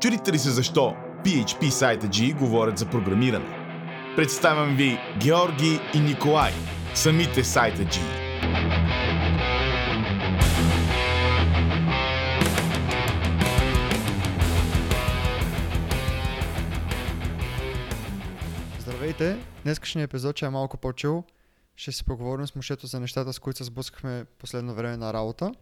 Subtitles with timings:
[0.00, 3.66] Чудите ли се защо PHP сайта G говорят за програмиране?
[4.16, 6.52] Представям ви Георги и Николай,
[6.94, 8.00] самите сайта G.
[18.80, 19.38] Здравейте!
[19.62, 21.24] Днескашният епизод ще е малко по-чил.
[21.76, 25.52] Ще си поговорим с мушето за нещата, с които се сблъскахме последно време на работа.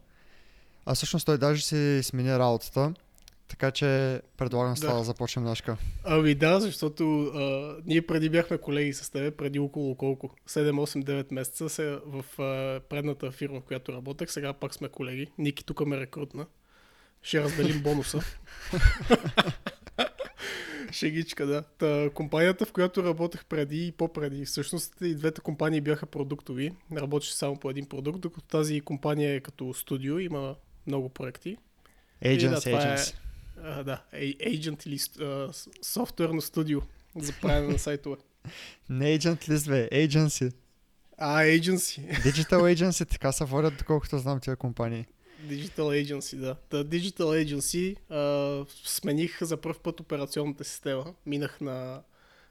[0.85, 2.93] А всъщност той даже си смени работата.
[3.47, 4.99] Така че предлагам с това Да.
[4.99, 5.77] да започнем Нашка.
[6.03, 10.35] Ами да, защото а, ние преди бяхме колеги с тебе, преди около колко?
[10.49, 14.31] 7-8-9 месеца се, в а, предната фирма, в която работех.
[14.31, 15.27] Сега пак сме колеги.
[15.37, 16.45] Ники тук ме рекрутна.
[17.21, 18.19] Ще разделим бонуса.
[20.91, 21.61] Шегичка, да.
[21.61, 26.71] Та, компанията, в която работех преди и по-преди, всъщност и двете компании бяха продуктови.
[26.97, 30.55] Работеше само по един продукт, докато тази компания е като студио, има
[30.87, 31.49] много проекти.
[32.21, 33.15] И да, Agents, е- agents.
[33.63, 34.99] А, да, agent или
[35.81, 36.81] софтуерно студио
[37.15, 38.17] за правене на сайтове.
[38.89, 40.53] Не agent list, бе, agency.
[41.17, 42.21] А, agency.
[42.23, 45.05] Digital agency, така се водят, доколкото знам тия компании.
[45.47, 46.55] Digital Agency, да.
[46.55, 51.13] Та Digital Agency а, смених за първ път операционната система.
[51.25, 52.01] Минах на,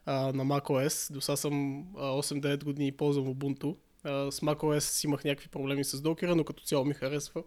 [0.07, 1.13] а, на macOS.
[1.13, 3.77] До сега съм а, 8-9 години ползвам Ubuntu.
[4.05, 7.43] А, с macOS имах някакви проблеми с докера, но като цяло ми харесва.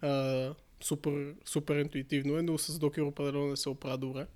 [0.00, 0.08] А,
[0.84, 4.26] супер, супер интуитивно е, но с докер определено не се оправя добре.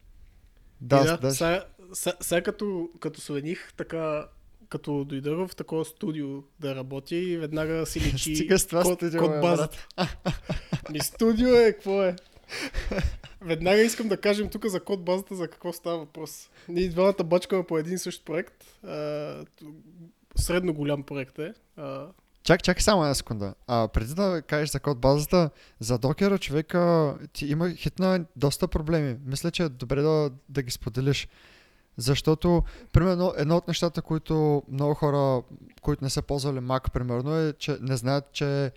[0.80, 4.28] Да, И да, да, сега, сега, сега като, като смених, така,
[4.69, 8.98] като дойдох в такова студио да работя и веднага си личи Стига с това код,
[8.98, 9.86] студио, код базата.
[10.92, 12.16] Ми студио е, какво е?
[13.41, 16.50] Веднага искам да кажем тук за код базата за какво става въпрос.
[16.69, 18.64] Ние двамата бачкаме по един същ проект.
[18.84, 19.44] А,
[20.36, 21.54] средно голям проект е.
[21.76, 22.06] А,
[22.42, 23.55] Чак, чакай само една секунда.
[23.67, 25.50] А, преди да кажеш за код базата,
[25.81, 29.17] за докера човека ти има хитна доста проблеми.
[29.25, 31.28] Мисля, че е добре да, да ги споделиш.
[31.97, 35.42] Защото, примерно, едно от нещата, които много хора,
[35.82, 38.72] които не са ползвали Mac, примерно, е, че не знаят, че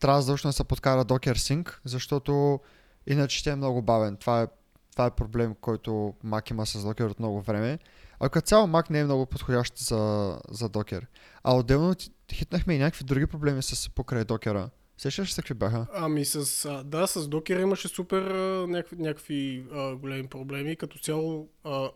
[0.00, 2.60] трябва задължително да се подкара Docker Sync, защото
[3.06, 4.16] иначе ще е много бавен.
[4.16, 4.46] Това е,
[4.92, 7.78] това е проблем, който Mac има с Docker от много време.
[8.20, 11.02] А като цяло Mac не е много подходящ за, за Docker.
[11.44, 14.70] А отделно ти- хитнахме и някакви други проблеми с покрай докера.
[14.98, 15.86] Сещаш се какви бяха?
[15.94, 20.76] Ами с, а, да, с Docker имаше супер а, някакви, някакви а, големи проблеми.
[20.76, 21.48] Като цяло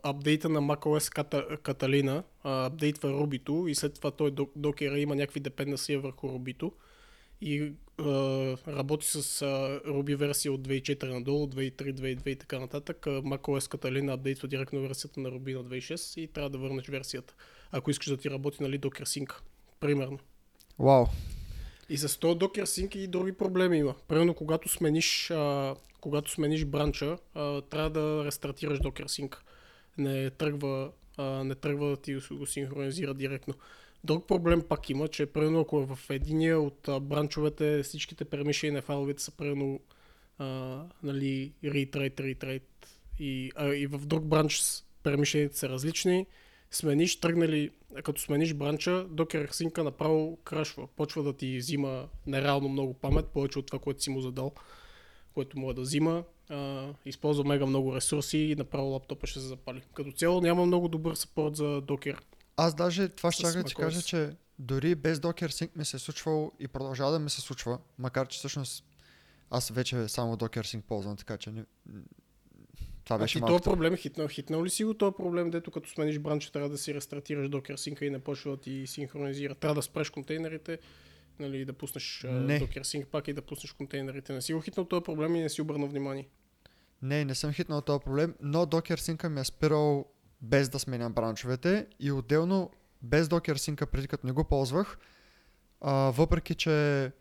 [0.03, 5.15] апдейта на macOS Ката, Catalina а, апдейтва Ruby-то и след това той док- Docker има
[5.15, 6.73] някакви депенденции върху Ruby-то.
[7.41, 8.05] И а,
[8.69, 12.97] работи с а, Ruby версия от 2.4 надолу, 2.3, 2.2 и така нататък.
[13.07, 17.35] MacOS Catalina апдейтва директно версията на Ruby на 2.6 и трябва да върнеш версията.
[17.73, 19.33] Ако искаш да ти работи нали, Docker Sync,
[19.81, 20.19] примерно.
[20.79, 21.07] Вау.
[21.89, 23.95] И с този Docker Sync и други проблеми има.
[24.09, 29.37] Примерно, когато смениш, а, когато смениш бранча, а, трябва да рестартираш Docker Sync.
[29.99, 33.55] Не тръгва, а, не тръгва да ти го синхронизира директно.
[34.05, 38.73] Друг проблем пак има, че примерно ако е в единия от а, бранчовете всичките пермишени
[38.73, 39.81] на файловете са примерно
[40.39, 40.47] а,
[41.03, 42.62] нали, read, write
[43.19, 44.62] и, а, и в друг бранч
[45.03, 46.27] пермишените са различни,
[46.70, 47.70] смениш, тръгнали,
[48.04, 50.86] като смениш бранча, Docker Sync направо крашва.
[50.97, 54.53] Почва да ти взима нереално много памет, повече от това, което си му задал,
[55.34, 56.25] което може да взима.
[56.48, 59.82] А, използва мега много ресурси и направо лаптопа ще се запали.
[59.94, 62.19] Като цяло няма много добър съпорт за Docker.
[62.56, 66.00] Аз даже това ще да ти кажа, че дори без Docker Sync ми се е
[66.00, 68.84] случвало и продължава да ми се случва, макар че всъщност
[69.50, 71.64] аз вече само Docker Sync ползвам, така че не...
[73.05, 73.59] това А беше ти малко.
[73.59, 76.78] този проблем хитнал, хитнал ли си го този проблем, дето като смениш бранча трябва да
[76.78, 79.55] си рестартираш Docker Sync и не почва да ти синхронизира?
[79.55, 80.78] Трябва да спреш контейнерите,
[81.38, 82.61] нали, да пуснеш а, Не.
[82.61, 84.33] Docker Sync пак и да пуснеш контейнерите.
[84.33, 86.28] Не си го хитнал този проблем и не си обърнал внимание.
[87.03, 90.06] Не, не съм хитнал този проблем, но Docker Sync ми е спирал
[90.43, 92.71] без да сменям бранчовете и отделно
[93.03, 94.99] без Docker Sync преди като не го ползвах,
[95.81, 97.12] а, въпреки че,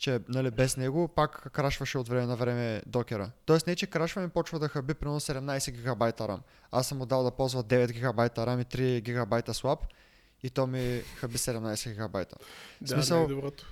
[0.00, 3.30] че нали, без него пак крашваше от време на време докера.
[3.44, 6.38] Тоест не, че крашва ми почва да хаби примерно 17 гигабайта RAM.
[6.72, 9.78] Аз съм му дал да ползва 9 гигабайта RAM и 3 гигабайта swap
[10.42, 12.36] и то ми хаби 17 гигабайта.
[12.80, 13.66] Да, смисъл- не е доброто.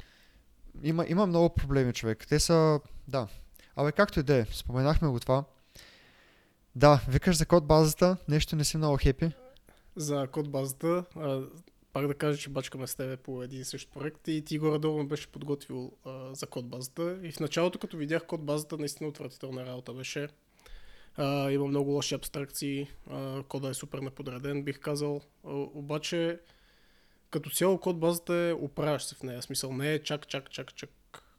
[0.82, 2.26] Има, има много проблеми, човек.
[2.29, 2.81] Те са...
[3.08, 3.29] Да.
[3.76, 5.44] Абе, както и да е, споменахме го това.
[6.75, 9.32] Да, викаш за код базата, нещо не си много хепи.
[9.97, 11.43] За код базата, а,
[11.99, 15.05] пак да кажа, че бачкаме с тебе по един и същ проект и ти горе-долу
[15.05, 17.19] беше подготвил а, за код базата.
[17.23, 20.29] И в началото, като видях код базата, наистина отвратителна работа беше.
[21.17, 25.21] А, има много лоши абстракции, а, кода е супер неподреден, бих казал.
[25.45, 26.41] А, обаче,
[27.31, 29.43] като цяло код базата е оправяш се в нея.
[29.43, 30.91] Смисъл не е чак, чак, чак, чак,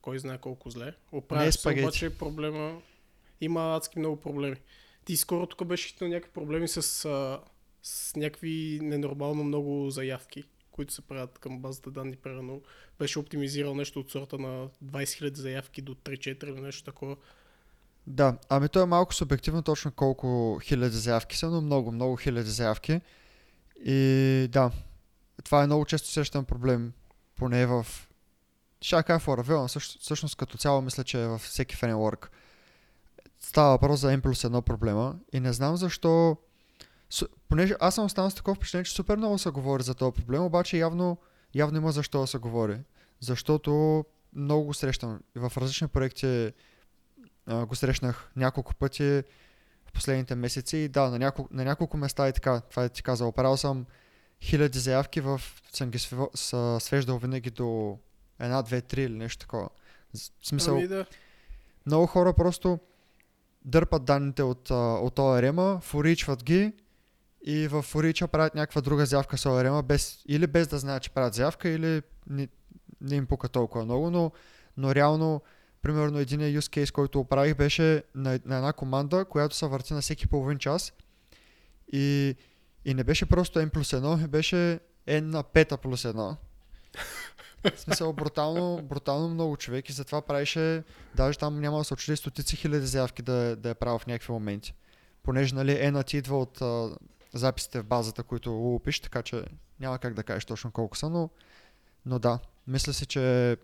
[0.02, 0.94] кой знае колко зле.
[1.12, 1.84] Оправяш се, спагети.
[1.84, 2.82] обаче проблема...
[3.42, 4.56] има адски много проблеми.
[5.06, 7.40] Ти скоро тук беше хитнал някакви проблеми с, а,
[7.84, 12.16] с някакви ненормално много заявки, които се правят към базата данни.
[12.16, 12.62] Примерно
[13.00, 14.70] беше оптимизирал нещо от сорта на 20
[15.04, 17.16] 000 заявки до 3-4 или нещо такова.
[18.08, 22.50] Да, ами то е малко субективно точно колко хиляди заявки са, но много, много хиляди
[22.50, 23.02] заявки.
[23.86, 24.72] И да,
[25.44, 26.94] това е много често срещан проблем,
[27.36, 27.88] поне в...
[28.82, 32.32] Ще кажа в Laravel, всъщност като цяло мисля, че е във всеки фреймворк.
[33.40, 36.38] Става въпрос за N плюс едно проблема и не знам защо...
[37.50, 40.44] Понеже аз съм останал с такова впечатление, че супер много се говори за този проблем,
[40.44, 41.18] обаче явно,
[41.56, 42.80] явно има защо да се говори.
[43.20, 45.20] Защото много го срещам.
[45.36, 46.52] В различни проекти
[47.46, 49.24] а, го срещнах няколко пъти
[49.86, 53.04] в последните месеци и да, на няколко, на няколко места и така, това е ти
[53.04, 53.86] казал, правил съм
[54.42, 55.42] хиляди заявки, в,
[55.74, 56.00] съм ги
[56.80, 57.98] свеждал винаги до
[58.40, 59.70] една, две, три или нещо такова.
[60.42, 61.06] В смисъл, Ами да.
[61.86, 62.80] много хора просто
[63.66, 66.74] дърпат данните от, от ORM-а, форичват ги
[67.45, 71.09] и в форича правят някаква друга заявка с ORM-а, без, или без да знаят, че
[71.09, 72.47] правят заявка, или не,
[73.01, 74.31] не им пука толкова много, но,
[74.77, 75.41] но реално,
[75.81, 80.01] примерно един use case, който оправих, беше на, на една команда, която се върти на
[80.01, 80.94] всеки половин час
[81.94, 82.36] и,
[82.86, 86.36] и не беше просто N плюс 1, беше N на 5 плюс 1.
[87.75, 90.83] В смисъл, брутално, брутално много човек и затова правеше,
[91.15, 94.33] даже там няма да се очуди стотици хиляди заявки да, да е правил в някакви
[94.33, 94.74] моменти.
[95.24, 96.62] Понеже, нали, N идва от
[97.34, 99.44] записите в базата, които лупиш, така че
[99.80, 101.30] няма как да кажеш точно колко са, но,
[102.06, 103.58] но да, мисля си, че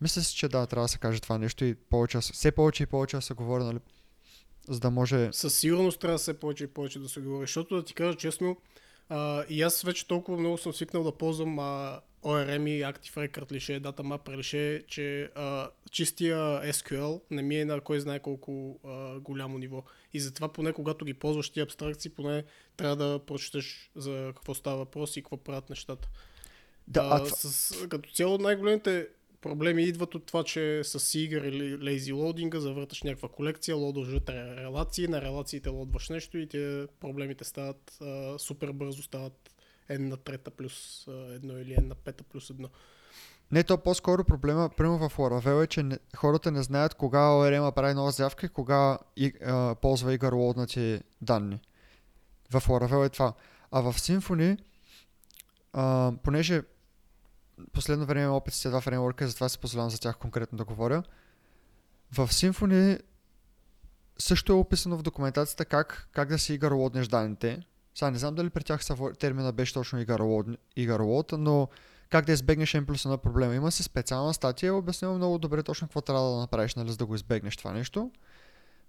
[0.00, 2.86] мисля си, че да, трябва да се каже това нещо и повече, все повече и
[2.86, 3.78] повече да се говори, нали,
[4.68, 5.32] за да може...
[5.32, 8.18] Със сигурност трябва да се повече и повече да се говори, защото да ти кажа
[8.18, 8.56] честно,
[9.08, 13.52] а, и аз вече толкова много съм свикнал да ползвам а, ORM и Active Record
[13.52, 16.36] лише, Data Mapper лише, че а, чистия
[16.72, 19.84] SQL не ми е на кой знае колко а, голямо ниво.
[20.12, 22.44] И затова поне когато ги ползваш тия абстракции, поне
[22.76, 26.08] трябва да прочетеш за какво става въпрос и какво правят нещата.
[26.88, 29.08] Да, а, а, с, като цяло най-големите
[29.40, 34.56] проблеми идват от това, че с Seeger или Lazy Loading завърташ някаква колекция, лодваш вътре
[34.56, 39.51] релации, на релациите лодваш нещо и те проблемите стават а, супер бързо, стават
[39.90, 42.68] n на трета плюс едно или n на пета плюс едно.
[43.52, 47.74] Не, то по-скоро проблема, примерно в Laravel е, че не, хората не знаят кога ORM
[47.74, 51.60] прави нова заявка и кога и, а, ползва игър лоднати данни.
[52.50, 53.34] В Laravel е това.
[53.70, 54.58] А в Symfony,
[55.72, 56.62] а, понеже
[57.72, 61.02] последно време имам опит с два фреймворка, затова се позволявам за тях конкретно да говоря.
[62.12, 63.00] В Symfony
[64.18, 67.62] също е описано в документацията как, как да си игър лоднеш данните.
[67.94, 70.46] Сега не знам дали при тях са термина беше точно игър лод,
[70.76, 71.68] игър лод, но
[72.10, 73.54] как да избегнеш N плюс на проблема.
[73.54, 77.06] Има си специална статия, обяснила много добре точно какво трябва да направиш, нали, за да
[77.06, 78.10] го избегнеш това нещо.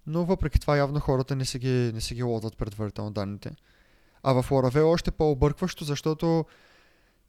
[0.06, 3.50] Но въпреки това явно хората не си ги, не си ги лодват предварително данните.
[4.22, 6.44] А в Laravel е още по-объркващо, защото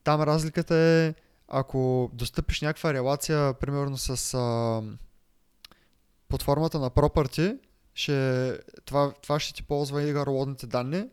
[0.03, 1.13] там разликата е,
[1.47, 4.81] ако достъпиш някаква релация, примерно с а,
[6.29, 7.57] под формата на property,
[7.93, 11.05] ще, това, това ще ти ползва и лодните данни,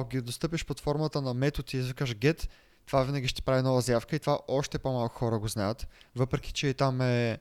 [0.00, 2.48] ако ги достъпиш под формата на метод и извикаш get,
[2.86, 5.86] това винаги ще прави нова заявка и това още по-малко хора го знаят,
[6.16, 7.38] въпреки че и там е,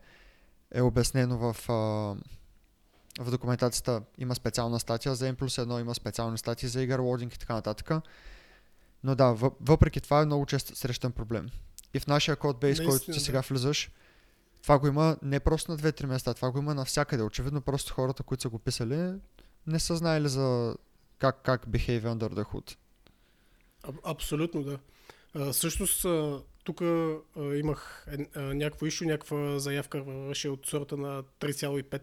[0.72, 1.74] е обяснено в, а,
[3.24, 7.36] в документацията има специална статия за M плюс 1, има специални статии за игър лодинг
[7.36, 7.92] и така нататък.
[9.04, 11.50] Но да, въп- въпреки това е много често срещан проблем.
[11.94, 13.20] И в нашия кодбейс, който ти да.
[13.20, 13.92] сега влизаш,
[14.62, 17.24] това го има не просто на 2-3 места, това го има навсякъде.
[17.24, 19.14] Очевидно просто хората, които са го писали,
[19.68, 20.76] не са знаели за
[21.22, 22.76] как, как behave under the hood.
[23.84, 24.80] А, абсолютно да.
[25.34, 26.06] А, всъщност,
[26.64, 26.82] тук
[27.56, 32.02] имах е, някакво ишу, някаква заявка вървеше от сорта на 3,5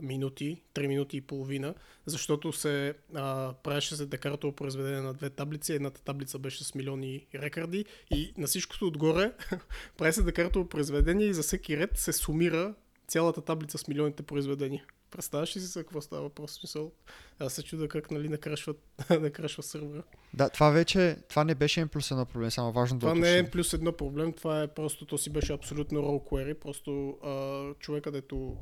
[0.00, 1.74] минути, 3 минути и половина,
[2.06, 5.72] защото се а, правеше се декаратово произведение на две таблици.
[5.72, 9.32] Едната таблица беше с милиони рекорди и на всичкото отгоре
[9.96, 12.74] прави се декаратово произведение и за всеки ред се сумира
[13.06, 14.84] цялата таблица с милионите произведения.
[15.10, 16.52] Представяш ли си за какво става въпрос?
[16.52, 16.92] Смисъл,
[17.38, 18.76] аз се чуда как нали накрашват,
[19.10, 20.02] накрашва сървъра.
[20.34, 23.28] Да, това вече, това не беше им плюс едно проблем, само важно Това да не
[23.28, 23.50] е уточним.
[23.50, 27.34] плюс едно проблем, това е просто, то си беше абсолютно raw query, просто а,
[27.74, 28.56] човека, дето,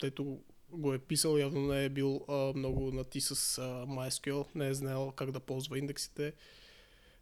[0.00, 0.38] дето
[0.70, 4.74] го е писал, явно не е бил а, много нати с а, MySQL, не е
[4.74, 6.32] знаел как да ползва индексите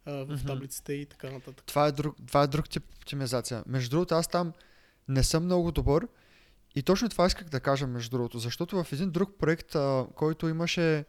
[0.05, 0.47] а, в Мгм.
[0.47, 1.65] таблиците и така нататък.
[1.65, 3.63] Това е, друг, това е друг тип оптимизация.
[3.67, 4.53] Между другото, аз там
[5.07, 6.07] не съм много добър
[6.75, 10.47] и точно това исках да кажа, между другото, защото в един друг проект, а, който
[10.47, 11.05] имаше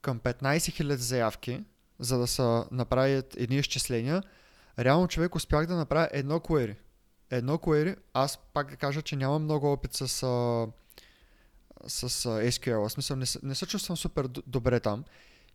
[0.00, 1.64] към 15 000 заявки,
[1.98, 4.22] за да се направят едни изчисления,
[4.78, 6.76] реално човек успях да направя едно query.
[7.30, 10.06] Едно query, аз пак да кажа, че нямам много опит с, а,
[11.88, 12.88] с а, SQL.
[12.88, 15.04] В смисъл не, не се чувствам супер добре там.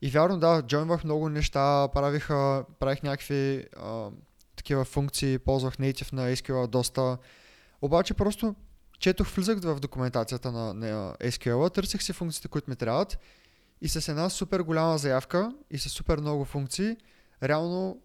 [0.02, 2.28] И вярно, да, джойнвах много неща, правих,
[2.80, 4.10] правих някакви а,
[4.56, 7.18] такива функции, ползвах native на SQL доста.
[7.82, 8.56] Обаче просто
[9.00, 13.20] четох, влизах в документацията на, на SQL, търсих си функциите, които ми трябват
[13.82, 16.98] и с една супер голяма заявка и с супер много функции,
[17.44, 18.02] реално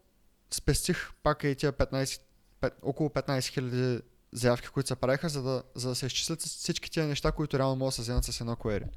[0.51, 2.21] спестих пак и тия 15,
[2.61, 6.91] пет, около 15 000 заявки, които се правиха, за да, за да се изчислят всички
[6.91, 8.89] тия неща, които реално могат да се вземат с едно query.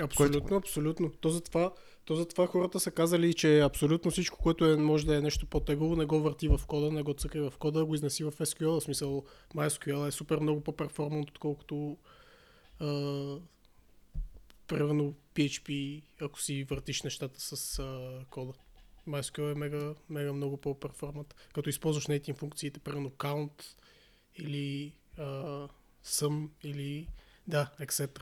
[0.00, 1.10] Абсолютно, абсолютно.
[1.10, 1.72] То затова,
[2.08, 5.96] то затова хората са казали, че абсолютно всичко, което е, може да е нещо по-тегло,
[5.96, 8.80] не го върти в кода, не го цъкай в кода, го изнеси в SQL.
[8.80, 9.24] В смисъл,
[9.54, 11.96] MySQL е супер много по-перформант, отколкото
[12.80, 12.86] а,
[14.66, 18.52] примерно PHP, ако си въртиш нещата с а, кода.
[19.08, 21.34] MySQL е мега, мега много по-перформант.
[21.54, 23.64] Като използваш native функциите, примерно count
[24.36, 25.24] или а,
[26.04, 27.08] sum или
[27.46, 28.20] да, etc.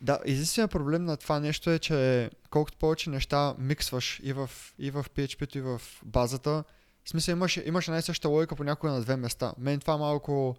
[0.00, 4.90] Да, единственият проблем на това нещо е, че колкото повече неща миксваш и в, и
[4.90, 6.64] в PHP-то, и в базата,
[7.04, 9.54] в смисъл имаш, имаш една и съща логика по някоя на две места.
[9.58, 10.56] Мен това малко...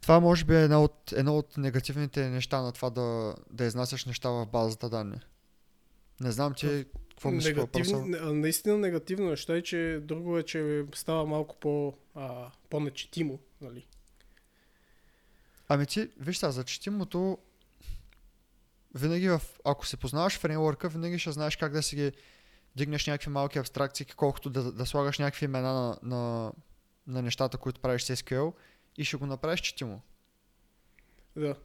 [0.00, 4.04] Това може би е едно от, едно от негативните неща на това да, да изнасяш
[4.04, 5.20] неща в базата данни.
[6.20, 7.96] Не знам ти какво мислиш по въпроса.
[8.32, 13.38] Наистина негативно неща е, че друго е, че става малко по, а, по-нечетимо.
[13.60, 13.86] Нали?
[15.68, 17.38] Ами ти, виж сега, за четимото,
[18.96, 22.12] винаги в, ако се познаваш фреймворка, винаги ще знаеш как да си ги
[22.76, 26.52] дигнеш някакви малки абстракции, колкото да, да слагаш някакви имена на, на,
[27.06, 28.52] на нещата, които правиш с SQL
[28.96, 30.00] и ще го направиш четимо.
[31.36, 31.56] Да.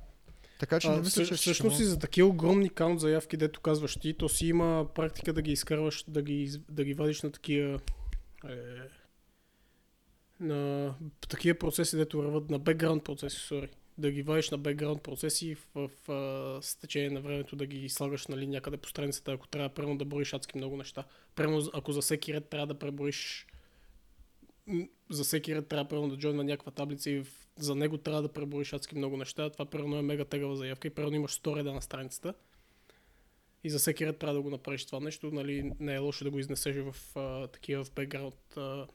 [0.59, 3.61] Така че не А, мисля, всъщ- че всъщност и за такива огромни каунт заявки, дето
[3.61, 7.31] казваш ти, то си има практика да ги изкарваш, да ги, да ги вадиш на
[7.31, 7.79] такива
[8.49, 8.55] е,
[10.39, 10.93] на
[11.29, 13.69] такива процеси, дето върват на бекграунд процеси, сори.
[14.01, 18.27] Да ги вадиш на бекграунд процеси в, в, с течение на времето да ги слагаш
[18.27, 21.03] нали, някъде по страницата, ако трябва примерно да броиш адски много неща.
[21.35, 23.47] Примерно ако за всеки ред трябва да преброиш
[24.67, 27.23] м, за всеки ред трябва примерно да джойна някаква таблица и
[27.57, 29.49] за него трябва да преброиш адски много неща.
[29.49, 32.33] Това примерно е мега тегава заявка и примерно имаш 100 реда на страницата.
[33.63, 35.31] И за всеки ред трябва да го направиш това нещо.
[35.31, 38.87] Нали, не е лошо да го изнесеш в а, такива в бекграунд а,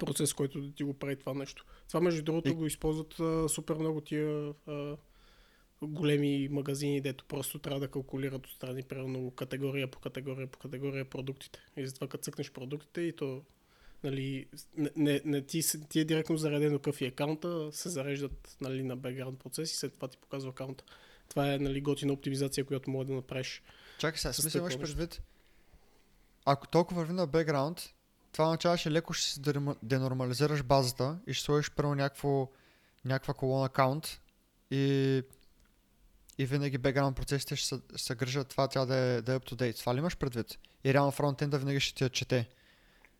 [0.00, 1.64] процес, който да ти го прави това нещо.
[1.88, 4.96] Това между другото И- го използват а, супер много тия а,
[5.82, 11.58] големи магазини, дето просто трябва да калкулират отстрани, примерно категория по категория по категория продуктите.
[11.76, 13.42] И затова като цъкнеш продуктите и то
[14.04, 18.82] нали, не, не, не ти, ти е директно заредено какъв е акаунта, се зареждат нали,
[18.82, 20.84] на бекграунд процес и след това ти показва акаунта.
[21.28, 23.62] Това е нали, готина оптимизация, която може да направиш.
[23.98, 25.22] Чакай сега, смисъл имаш предвид.
[26.44, 27.94] Ако толкова върви на бекграунд,
[28.32, 29.40] това означава, че леко ще си
[29.82, 32.48] денормализираш базата и ще сложиш първо някакво,
[33.04, 34.18] някаква колона count
[34.70, 35.22] и,
[36.38, 39.54] и винаги бекграунд процесите ще се, грижат това тя да е, да е up to
[39.54, 39.78] date.
[39.78, 40.58] Това ли имаш предвид?
[40.84, 42.48] И реално фронтенда винаги ще ти я чете.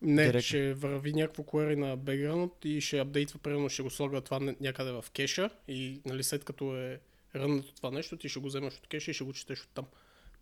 [0.03, 0.41] Не, Директно.
[0.41, 4.57] ще върви някакво query на бекграунд и ще апдейтва, примерно ще го слага това ня-
[4.61, 7.01] някъде в кеша и нали, след като е
[7.37, 9.87] рънато това нещо, ти ще го вземеш от кеша и ще го четеш от там.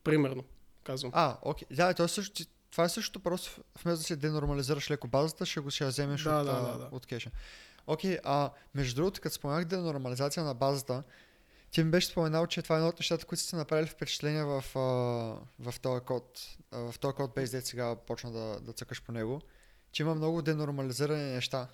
[0.04, 0.44] Примерно,
[0.84, 1.10] казвам.
[1.14, 1.68] А, окей.
[1.70, 2.42] Да, то е също,
[2.76, 6.22] това е същото, просто вместо да си денормализираш леко базата, ще го ще я вземеш
[6.22, 6.88] Да, от, да, да, да.
[6.92, 7.30] от кеша.
[7.86, 11.02] Окей, а между другото, като споменах денормализация на базата,
[11.70, 14.64] ти ми беше споменал, че това е едно от нещата, които сте направили впечатление в,
[14.74, 14.80] а,
[15.70, 16.40] в този код,
[16.70, 19.40] а, в този код бейс, дет сега почна да, да цъкаш по него,
[19.92, 21.68] че има много денормализирани неща.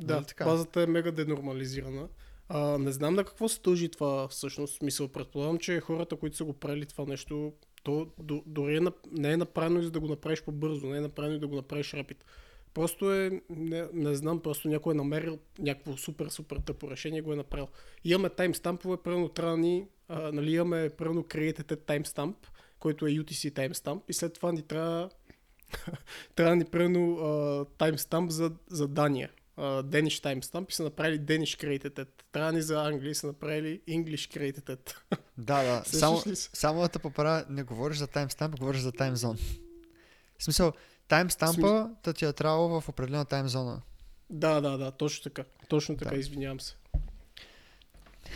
[0.00, 0.44] Да, Нали така?
[0.44, 2.08] базата е мега денормализирана.
[2.48, 4.82] А, не знам на какво се дължи това всъщност.
[4.82, 8.80] Мисъл, предполагам, че хората, които са го правили това нещо, то до, дори е,
[9.12, 11.56] не е направено и за да го направиш по-бързо, не е направено и да го
[11.56, 12.24] направиш рапид.
[12.74, 17.22] Просто е, не, не знам, просто някой е намерил някакво супер, супер тъпо решение и
[17.22, 17.68] го е направил.
[18.04, 22.34] Имаме таймстампове, примерно трябва ни, а, нали, имаме примерно created timestamp,
[22.78, 25.10] който е UTC timestamp и след това ни трябва
[26.34, 29.30] трябва ни примерно таймстамп за, за Дания.
[29.60, 32.08] Uh, Danish timestamp и са направили Danish created at.
[32.32, 34.94] Трябва ни за Англия и са направили English created at.
[35.38, 35.82] Да, да.
[35.84, 39.36] Само, само да те поправя, не говориш за таймстамп, говориш за таймзон.
[40.38, 40.72] В смисъл,
[41.08, 43.82] таймстампа да ти е трябвало в определена таймзона.
[44.30, 45.44] Да, да, да, точно така.
[45.68, 46.16] Точно така, Да.
[46.16, 46.76] извинявам се.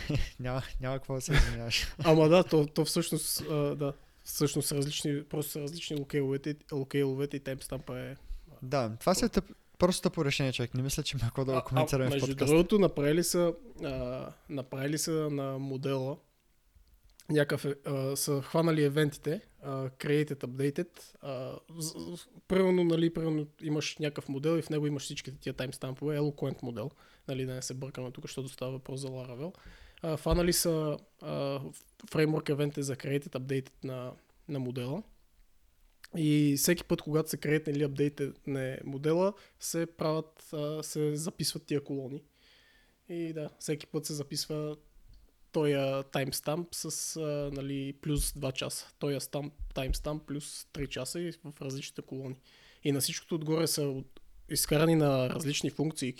[0.39, 1.87] Няма, няма какво да се извиняваш.
[2.03, 7.37] Ама да, то, то всъщност, а, да, всъщност са различни, просто са различни локейловете, локейловете
[7.37, 8.15] и таймстампа е...
[8.61, 9.45] Да, това е тъп,
[9.85, 10.73] просто тъпо решение, човек.
[10.73, 12.45] Не мисля, че има какво да го а, коментираме в подкаста.
[12.45, 16.17] другото, направили са, а, направили са на модела
[17.29, 20.89] някакъв, е, а, са хванали евентите, а, created, updated,
[21.21, 21.53] а,
[22.47, 26.91] примерно, нали, примерно имаш някакъв модел и в него имаш всичките тия таймстампове, eloquent модел,
[27.27, 29.53] нали, да не се бъркаме тук, защото става въпрос за Laravel.
[30.01, 31.59] А, фанали са а,
[32.07, 34.11] Framework Event е за Created Updated на,
[34.49, 35.03] на модела.
[36.17, 41.83] И всеки път, когато се create или апдейт на модела, се правят, се записват тия
[41.83, 42.23] колони.
[43.09, 44.75] И да, всеки път се записва
[45.51, 47.19] тоя таймстамп с
[47.53, 48.87] нали, плюс 2 часа.
[49.19, 52.35] Стамп, таймстамп плюс 3 часа и в различните колони.
[52.83, 54.03] И на всичкото отгоре са
[54.49, 56.13] изкарани на различни функции.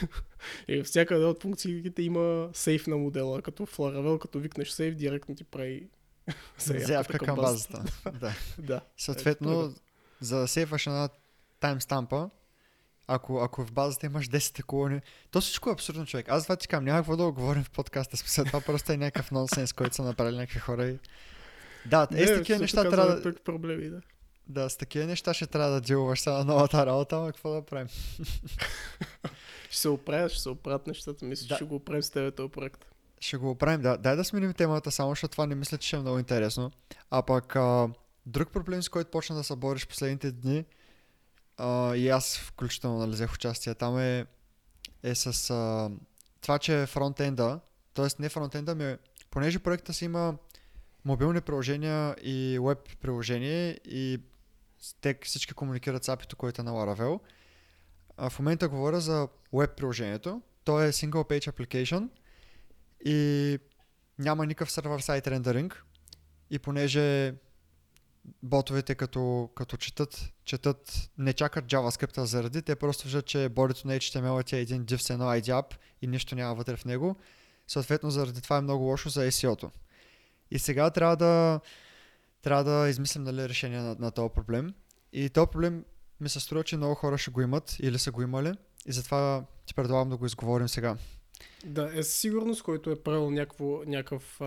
[0.68, 4.94] и всяка една от функциите има сейф на модела, като в Laravel, като викнеш сейф,
[4.94, 5.88] директно ти прави
[6.58, 7.84] Заявка към базата.
[8.20, 8.32] да.
[8.58, 8.80] Да.
[8.96, 9.74] Съответно, Ето,
[10.20, 11.08] за да сейваш една
[11.60, 12.30] таймстампа,
[13.06, 15.00] ако, ако в базата имаш 10 колони,
[15.30, 16.26] то всичко е абсурдно, човек.
[16.28, 18.16] Аз това ти казвам, няма какво да го говорим в подкаста.
[18.16, 20.88] Смисъл, това просто е някакъв нонсенс, който са направили някакви хора.
[20.88, 20.98] И...
[21.86, 23.34] Да, е, с такива неща трябва да...
[23.34, 24.00] Проблеми, да.
[24.48, 27.62] Да, с такива неща ще трябва да дилваш сега на новата работа, ама какво да
[27.62, 27.88] правим?
[29.70, 31.24] Ще се оправят, ще се оправят нещата.
[31.24, 31.48] Мисля, Да.
[31.48, 32.84] че ще го оправим с тебе този проект.
[33.22, 33.96] Ще го оправим, да.
[33.96, 36.70] Дай да сменим темата, само защото това не мисля, че ще е много интересно.
[37.10, 37.88] А пък а,
[38.26, 40.64] друг проблем, с който почна да се бориш последните дни,
[41.56, 44.26] а, и аз включително нали, участие там е,
[45.02, 45.90] е с а,
[46.40, 47.60] това, че фронтенда,
[47.94, 48.06] т.е.
[48.18, 48.96] не фронтенда, ми,
[49.30, 50.34] понеже проекта си има
[51.04, 54.20] мобилни приложения и веб приложение и
[55.00, 57.20] те всички комуникират с апито, което е на Laravel.
[58.16, 60.42] А в момента говоря за веб приложението.
[60.64, 62.08] То е Single Page Application
[63.04, 63.58] и
[64.18, 65.84] няма никакъв сервер-сайт рендеринг.
[66.50, 67.34] И понеже
[68.42, 73.96] ботовете като, като четат, четат, не чакат JavaScript заради, те просто виждат, че бодито на
[73.96, 77.16] HTML е един div с едно ID app и нищо няма вътре в него.
[77.68, 79.70] Съответно, заради това е много лошо за SEO-то.
[80.50, 81.60] И сега трябва да,
[82.42, 84.74] трябва да измислим нали, решение на, на този проблем.
[85.12, 85.84] И този проблем
[86.20, 88.54] ми се струва, че много хора ще го имат или са го имали.
[88.86, 90.96] И затова ти предлагам да го изговорим сега.
[91.64, 94.44] Да, е със сигурност, който е правил някакво, някакъв а,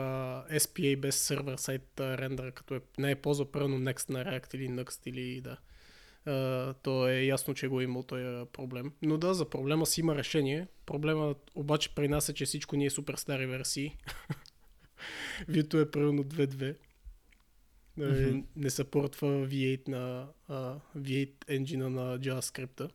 [0.51, 4.69] SPA без сервер сайт рендър, като е, не е ползвал правилно Next на React или
[4.69, 5.57] Next или да.
[6.25, 8.91] А, то е ясно, че го е имал този проблем.
[9.01, 10.67] Но да, за проблема си има решение.
[10.85, 13.97] Проблема обаче при нас е, че всичко ни е супер стари версии.
[15.49, 16.75] Vue е правилно 2.2.
[17.97, 18.43] Нали, Мгм.
[18.55, 22.89] Не съпортва V8 на а, V8 engine на JavaScript.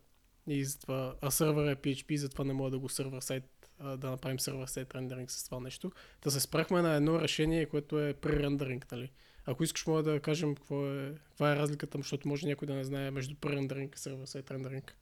[0.46, 4.10] И затова, а сервер е PHP, затова не мога да го сервер сайт, а, да
[4.10, 5.92] направим сервер сайт рендеринг с това нещо.
[6.22, 9.10] Да се спрахме на едно решение, което е пререндеринг, нали?
[9.46, 12.84] Ако искаш, мога да кажем какво е, каква е разликата, защото може някой да не
[12.84, 14.96] знае между пререндеринг и сервер сайт рендеринг.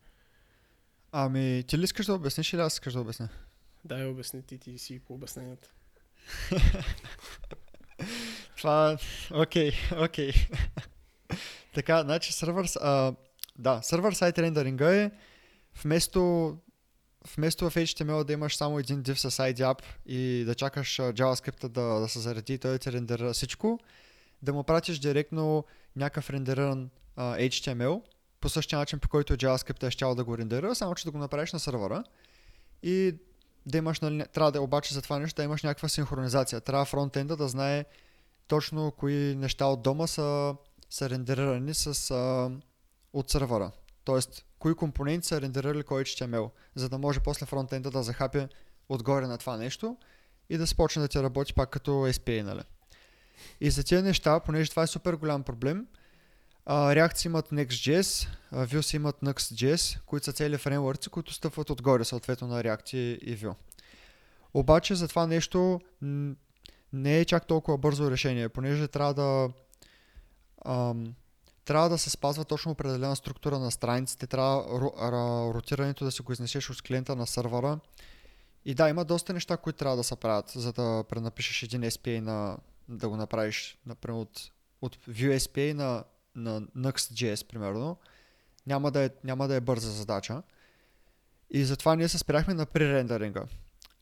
[1.12, 3.28] Ами, ти ли искаш да обясниш или аз искаш да обясня?
[3.84, 5.70] Дай обясни ти, ти си по обясненията.
[8.56, 8.98] Това,
[9.34, 10.32] окей, окей.
[11.74, 13.14] така, значи сервер, а,
[13.58, 15.10] да, сервер сайт рендеринга е
[15.82, 16.56] вместо,
[17.36, 21.68] вместо в HTML да имаш само един div с ID app и да чакаш JavaScript
[21.68, 23.78] да, да се зареди и той да ти рендерира всичко,
[24.42, 25.64] да му пратиш директно
[25.96, 28.02] някакъв рендериран а, HTML
[28.40, 31.18] по същия начин, по който JavaScript е щял да го рендерира, само че да го
[31.18, 32.04] направиш на сервера
[32.82, 33.14] и
[33.66, 36.60] да имаш, нали, трябва да обаче за това нещо да имаш някаква синхронизация.
[36.60, 37.84] Трябва фронтенда да знае
[38.48, 40.54] точно кои неща от дома са,
[40.90, 42.50] са рендерирани с, а,
[43.12, 43.70] от сервера.
[44.04, 48.48] Тоест, кои компоненти са рендерирали кой HTML, за да може после фронтенда да захапе
[48.88, 49.96] отгоре на това нещо
[50.50, 52.62] и да започне да ти работи пак като SPA, нали?
[53.60, 55.86] И за тези неща, понеже това е супер голям проблем,
[56.66, 62.62] React имат Next.js, Vue имат Next.js, които са цели фреймворци, които стъпват отгоре съответно на
[62.62, 63.54] React и, Vue.
[64.54, 65.80] Обаче за това нещо
[66.92, 69.48] не е чак толкова бързо решение, понеже трябва да
[70.64, 71.14] ам,
[71.68, 76.22] трябва да се спазва точно определена структура на страниците, трябва ро- ра- ротирането да си
[76.22, 77.78] го изнесеш от клиента на сървъра.
[78.64, 82.20] И да, има доста неща, които трябва да се правят, за да пренапишеш един SPA
[82.20, 84.50] на, да го направиш, например, от,
[84.82, 86.04] от Vue SPA на,
[86.34, 87.96] на Next.js, примерно.
[88.66, 90.42] Няма да, е, няма да е бърза задача.
[91.50, 93.42] И затова ние се спряхме на пререндеринга.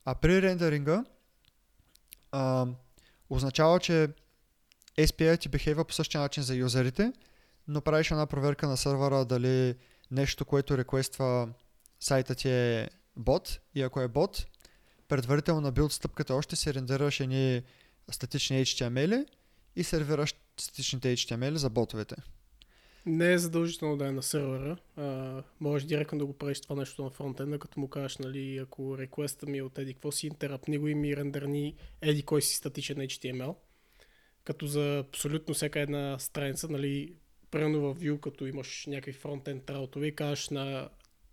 [0.05, 1.05] А пререндеринга
[2.33, 2.67] а,
[3.31, 4.09] означава, че
[4.99, 7.13] SPA ти бихейва по същия начин за юзерите,
[7.69, 9.75] но правиш една проверка на сървъра дали
[10.11, 11.49] нещо, което реквества
[12.01, 14.47] сайта ти е бот и ако е бот,
[15.09, 17.63] предварително на билд стъпката още си рендерираш едни
[18.11, 19.27] статични HTML
[19.77, 22.17] и сервираш статичните HTML за ботовете.
[23.07, 24.77] Не е задължително да е на сервера.
[24.97, 28.99] А, можеш директно да го правиш това нещо на фронтенда, като му кажеш, нали, ако
[28.99, 32.57] реквеста ми е от еди какво си, интерапни го и ми рендерни еди кой си
[32.57, 33.55] статичен HTML.
[34.45, 37.15] Като за абсолютно всяка една страница, нали,
[37.51, 40.89] примерно в Vue, като имаш някакви фронтенд раутове кажеш на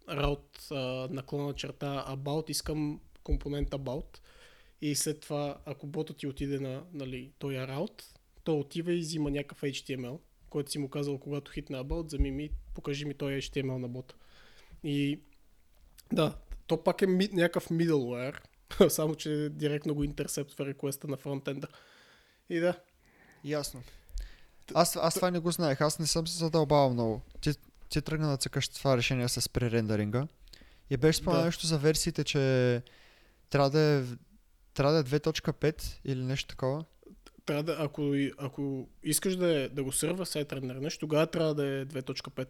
[0.10, 0.67] раут
[1.10, 4.19] наклона черта about, искам компонент about
[4.82, 8.04] и след това, ако бота ти отиде на нали, този раут,
[8.43, 12.49] то отива и взима някакъв HTML, който си му казал, когато хитне абот, вземи ми,
[12.76, 14.15] покажи ми този HTML на бота.
[14.84, 15.19] И
[16.13, 18.39] да, то пак е ми, някакъв middleware,
[18.89, 21.67] само че директно го интерсептва реквеста на фронтенда.
[22.49, 22.80] И да,
[23.43, 23.84] Ясно.
[24.73, 27.21] Аз, аз това не го знаех, аз не съм се задълбавал много.
[27.41, 27.52] Ти,
[27.89, 30.28] ти тръгна да цъкаш това решение с пререндеринга.
[30.89, 31.45] И беше споменал Да.
[31.45, 32.82] нещо за версиите, че
[33.49, 34.04] трябва да е,
[34.73, 36.86] трябва да е 2.5 или нещо такова.
[37.45, 41.65] трябва да, ако, ако искаш да, е, да го сърва сайт рендернеш, тогава трябва да
[41.65, 42.47] е 2.5.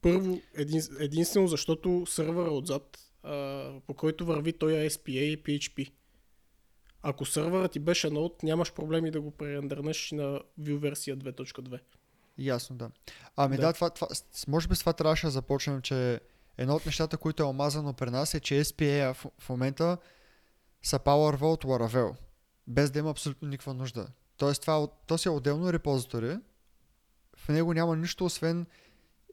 [0.00, 5.92] Първо, един, единствено защото сървъра отзад, а, по който върви той е SPA и PHP.
[7.02, 11.80] Ако сървърът ти беше Node, нямаш проблеми да го пререндернеш на Vue версия 2.2.
[12.38, 12.90] Ясно, да.
[13.36, 13.72] Ами да, Да.
[13.72, 14.06] това, това,
[14.48, 16.20] може би с това трябваше да започнем, че
[16.58, 19.98] едно от нещата, които е омазано при нас е, че SPA в, в момента
[20.82, 22.16] са Powerval от Laravel,
[22.66, 24.06] без да има абсолютно никаква нужда.
[24.36, 26.38] Тоест това, е то си е отделно репозитори,
[27.36, 28.66] в него няма нищо, освен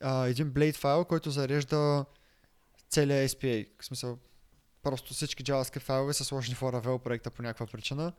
[0.02, 2.06] а, един Blade файл, който зарежда
[2.90, 3.68] целият SPA.
[3.82, 4.18] В смисъл,
[4.84, 8.14] просто всички JavaScript файлове са сложени в Laravel проекта по някаква причина.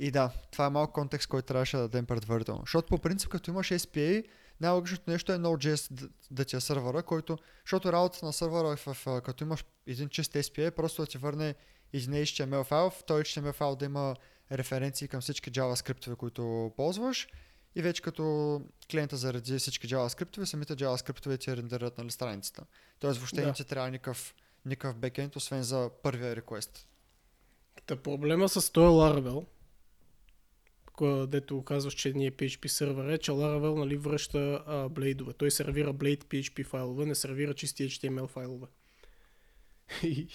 [0.00, 2.60] И да, това е малко контекст, който трябваше да дадем предварително.
[2.60, 4.24] Защото по принцип, като имаш SPA,
[4.60, 8.76] най-логичното нещо е Node.js да, да ти е сървъра, който, защото работата на сървъра е
[8.76, 11.54] в, като имаш един чист SPA, просто да ти върне
[11.92, 14.16] един HTML файл, в този HTML файл да има
[14.52, 17.28] референции към всички JavaScript, които ползваш
[17.74, 22.64] и вече като клиента заради всички JavaScript, самите JavaScript ти рендерират нали, страницата.
[22.98, 23.46] Тоест въобще Да.
[23.46, 24.34] не ти трябва никакъв,
[24.66, 26.88] никакъв бекенд, освен за първия реквест.
[27.86, 29.46] Та проблема с този Laravel,
[31.26, 35.32] дето казваш, че ние PHP сервер е, че Laravel нали, връща а, блейдове.
[35.32, 38.66] Той сервира Blade PHP файлове, не сервира чисти HTML файлове.
[40.02, 40.28] И,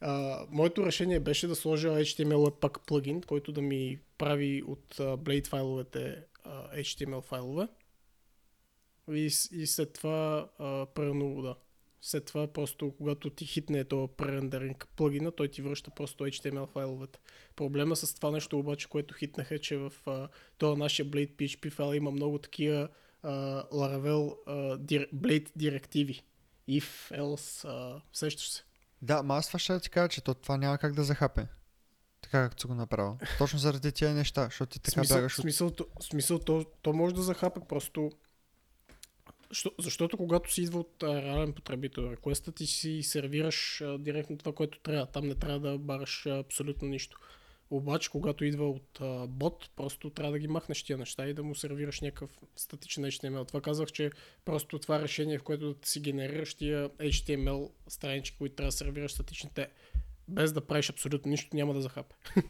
[0.00, 5.02] а, моето решение беше да сложа HTML Webpack плагин, който да ми прави от а,
[5.02, 7.68] Blade файловете а, HTML файлове.
[9.10, 11.54] И, и след това, а, примерно, да,
[12.00, 17.18] след това просто, когато ти хитне този пререндеринг плагина, той ти връща просто HTML файловете.
[17.56, 21.70] Проблема с това нещо обаче, което хитнах е, че в а, този нашия Blade PHP
[21.70, 22.88] файл има много такива
[23.22, 23.30] а,
[23.72, 26.22] Laravel а, дир, Blade директиви.
[26.68, 28.64] If, else, а, сещаш се.
[29.02, 31.46] Да, ма аз това ще ти кажа, че то, това няма как да захапе.
[32.20, 33.18] Така както си го направил.
[33.38, 35.42] Точно заради тия неща, защото ти така смисъл, бягаш от...
[35.42, 38.10] смисъл, то, смисъл то, то може да захапе просто
[39.50, 44.38] Защо, защото когато си идва от а, реален потребител реквеста, ти си сервираш а, директно
[44.38, 45.06] това, което трябва.
[45.06, 47.18] Там не трябва да бараш а, абсолютно нищо.
[47.70, 51.42] Обаче, когато идва от а, бот, просто трябва да ги махнеш тия неща и да
[51.42, 53.48] му сервираш някакъв статичен HTML.
[53.48, 54.10] Това казах, че
[54.44, 59.12] просто това решение, в което да си генерираш тия HTML странички, които трябва да сервираш
[59.12, 59.68] статичните,
[60.28, 62.14] без да правиш абсолютно нищо, няма да захапе.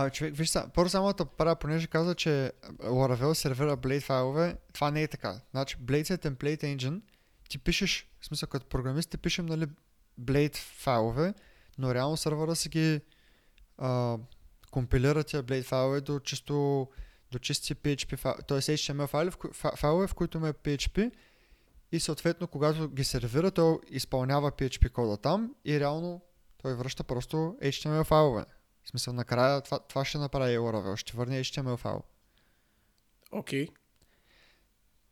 [0.00, 4.56] А, човек, виж са, първо само да правя, понеже каза, че Laravel сервира Blade файлове,
[4.72, 5.40] това не е така.
[5.50, 7.00] Значи, Blade е template engine,
[7.48, 9.66] ти пишеш, в смисъл като програмист, ти пишем, нали,
[10.20, 11.34] Blade файлове,
[11.78, 13.00] но реално сервера си ги
[13.78, 14.18] а,
[14.70, 16.88] компилира тия Blade файлове до чисто
[17.30, 18.58] до чисти PHP файлове, т.е.
[18.58, 19.36] HTML файлове,
[19.76, 21.12] файлове, в които има PHP
[21.92, 26.20] и съответно, когато ги сервира, той изпълнява PHP кода там и реално
[26.62, 28.44] той връща просто HTML файлове.
[28.88, 32.02] В смисъл, накрая това, това ще направи Laravel, ще върне HTML файл.
[33.32, 33.66] Окей.
[33.66, 33.70] Okay.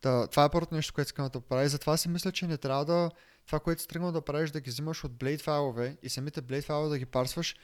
[0.01, 1.69] Та, това е първото нещо, което искам да прави.
[1.69, 3.11] Затова си мисля, че не трябва да...
[3.45, 6.63] Това, което си тръгнал да правиш, да ги взимаш от Blade файлове и самите Blade
[6.63, 7.55] файлове да ги парсваш,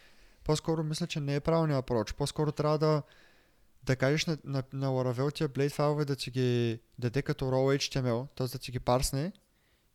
[0.44, 2.16] по-скоро мисля, че не е правилният approach.
[2.16, 3.04] По-скоро трябва да,
[3.84, 7.78] да кажеш на, на, на Laravel тия Blade файлове да ти ги даде като raw
[7.78, 8.48] HTML, т.е.
[8.48, 9.32] да ти ги парсне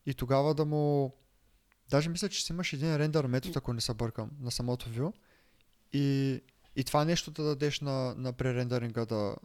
[0.07, 1.15] и тогава да му...
[1.91, 5.13] Даже мисля, че си имаш един рендър метод, ако не се бъркам, на самото view.
[5.93, 6.41] И,
[6.77, 9.37] и това нещо да дадеш на, на пререндеринга да,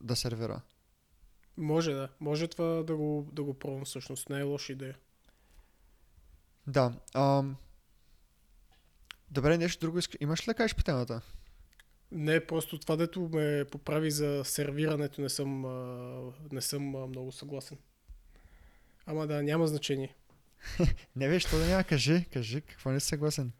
[0.00, 0.60] да сервира.
[1.56, 2.08] Може да.
[2.20, 4.28] Може това да го, да го пробвам всъщност.
[4.28, 4.96] Не е лоша идея.
[6.66, 6.92] Да.
[7.14, 7.56] Ам...
[9.30, 10.18] Добре, нещо друго иска.
[10.20, 11.20] Имаш ли да кажеш по темата?
[12.12, 17.32] Не, просто това, дето ме поправи за сервирането, не съм, а, не съм а, много
[17.32, 17.78] съгласен.
[19.06, 20.14] Ама да, няма значение.
[21.16, 21.84] Не виж, то да няма.
[21.84, 23.52] Кажи, кажи, какво не си съгласен.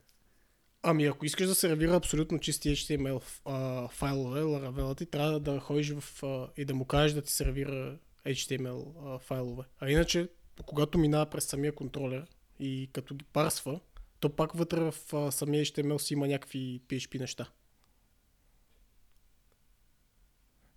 [0.83, 5.93] Ами ако искаш да сервира абсолютно чисти HTML а, файлове, Laravel ти трябва да ходиш
[5.93, 9.65] в, а, и да му кажеш да ти сервира HTML а, файлове.
[9.79, 10.29] А иначе,
[10.67, 12.27] когато минава през самия контролер
[12.61, 13.81] и като ги парсва,
[14.21, 17.51] то пак вътре в а, самия HTML си има някакви PHP неща.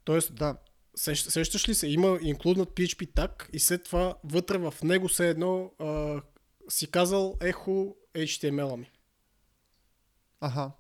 [0.04, 0.58] Тоест, Да,
[0.96, 5.30] Сещ, сещаш ли се, има included PHP tag и след това вътре в него все
[5.30, 6.22] едно а,
[6.70, 8.92] си казал ехо HTML-а ми.
[10.44, 10.72] Аха.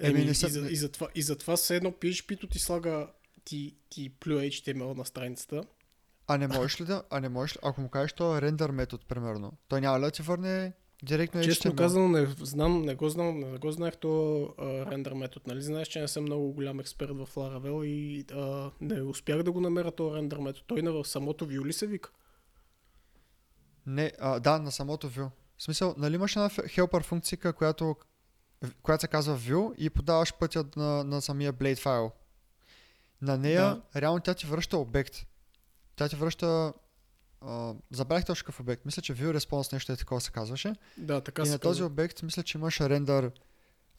[0.00, 3.08] Еми, Еми, не и, съм- за, и, затова, и затова все едно PHP-то ти слага,
[3.44, 5.62] ти, ти плюе HTML на страницата.
[6.26, 8.70] А не можеш ли да, а не можеш ли, ако му кажеш то е рендър
[8.70, 10.72] метод, примерно, той няма ли да ти върне
[11.02, 11.76] директно Честно HTML?
[11.76, 14.54] казано, не знам, не го знам, не го знаех то
[14.90, 15.44] рендър метод.
[15.46, 19.52] Нали знаеш, че не съм много голям експерт в Laravel и а, не успях да
[19.52, 20.64] го намеря този рендър метод.
[20.66, 22.10] Той на в самото view ли се вика?
[23.86, 25.30] Не, а, да, на самото view.
[25.58, 27.96] В смисъл, нали имаш една helper функция, която,
[28.82, 32.12] която се казва view и подаваш пътя на, на самия blade файл.
[33.22, 35.26] На нея, реално тя ти връща обект.
[35.96, 36.72] Тя ти връща...
[37.40, 38.84] А, забравих точно какъв обект.
[38.84, 40.74] Мисля, че view response нещо е такова се казваше.
[40.96, 41.86] Да, така и се на този казва.
[41.86, 43.30] обект мисля, че имаш рендър,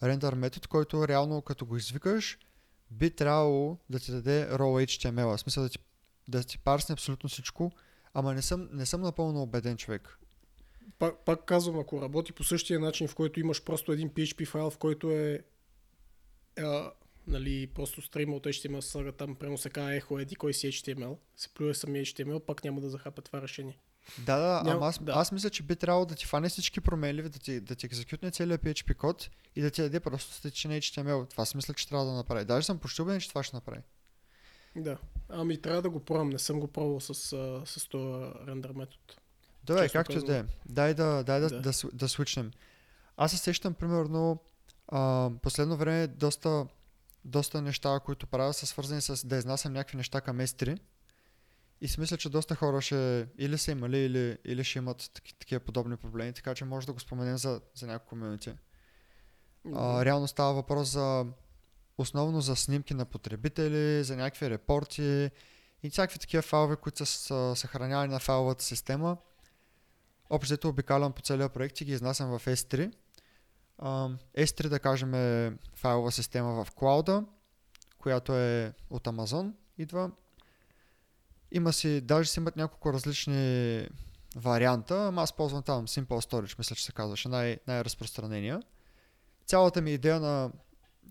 [0.03, 2.37] рендър метод, който реално като го извикаш,
[2.91, 5.37] би трябвало да ти даде raw HTML.
[5.37, 5.79] В смисъл да ти,
[6.27, 7.71] да ти парсне абсолютно всичко,
[8.13, 10.17] ама не съм, не съм напълно убеден човек.
[10.99, 14.69] Пак, пак казвам, ако работи по същия начин, в който имаш просто един PHP файл,
[14.69, 15.39] в който е
[16.59, 16.91] а,
[17.27, 21.17] нали, просто стрима от HTML слага там, прямо се казва ехо еди кой си HTML,
[21.35, 23.77] се плюе самия HTML, пак няма да захапе това решение.
[24.25, 25.11] Да, да, Ням- ама аз, да.
[25.11, 28.31] аз мисля, че би трябвало да ти фане всички променливи, да ти, да ти екзекютне
[28.31, 31.29] целият PHP код и да ти даде просто статичен HTML.
[31.29, 32.45] Това си мисля, че трябва да направи.
[32.45, 33.81] Даже съм почти убеден, че това ще направи.
[34.75, 34.97] Да.
[35.29, 38.97] Ами трябва да го пробвам, не съм го пробвал с, а, с този рендър метод.
[39.73, 40.43] Добре, както и да е.
[40.65, 41.55] Дай да, дай да, Да.
[41.55, 41.61] да.
[41.61, 42.51] Да, св- да свичнем.
[43.17, 44.39] Аз се сещам, примерно,
[44.87, 46.65] а, последно време доста,
[47.25, 50.79] доста неща, които правя, са свързани с да изнасям някакви неща към S3.
[51.81, 55.33] И си мисля, че доста хора ще или са имали, или, или ще имат таки,
[55.35, 58.53] такива подобни проблеми, така че може да го споменем за, за няколко минути.
[59.75, 61.25] А, реално става въпрос за
[61.97, 65.31] основно за снимки на потребители, за някакви репорти
[65.83, 69.17] и всякакви такива файлове, които са съхранявани на файловата система.
[70.33, 72.93] Общо обикалям по целия проект и ги изнасям в S3.
[73.77, 77.25] А, S3 да кажем е файлова система в клауда,
[77.97, 80.11] която е от Amazon, идва.
[81.51, 83.87] Има си, даже си имат няколко различни
[84.35, 88.61] варианта, ама аз ползвам там Simple Storage, мисля, че се казваше, най- най-разпространения.
[89.45, 90.51] Цялата ми идея на,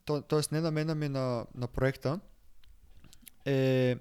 [0.05, 0.41] т.е.
[0.53, 2.21] не на мен, ами на, на проекта,
[3.45, 3.97] е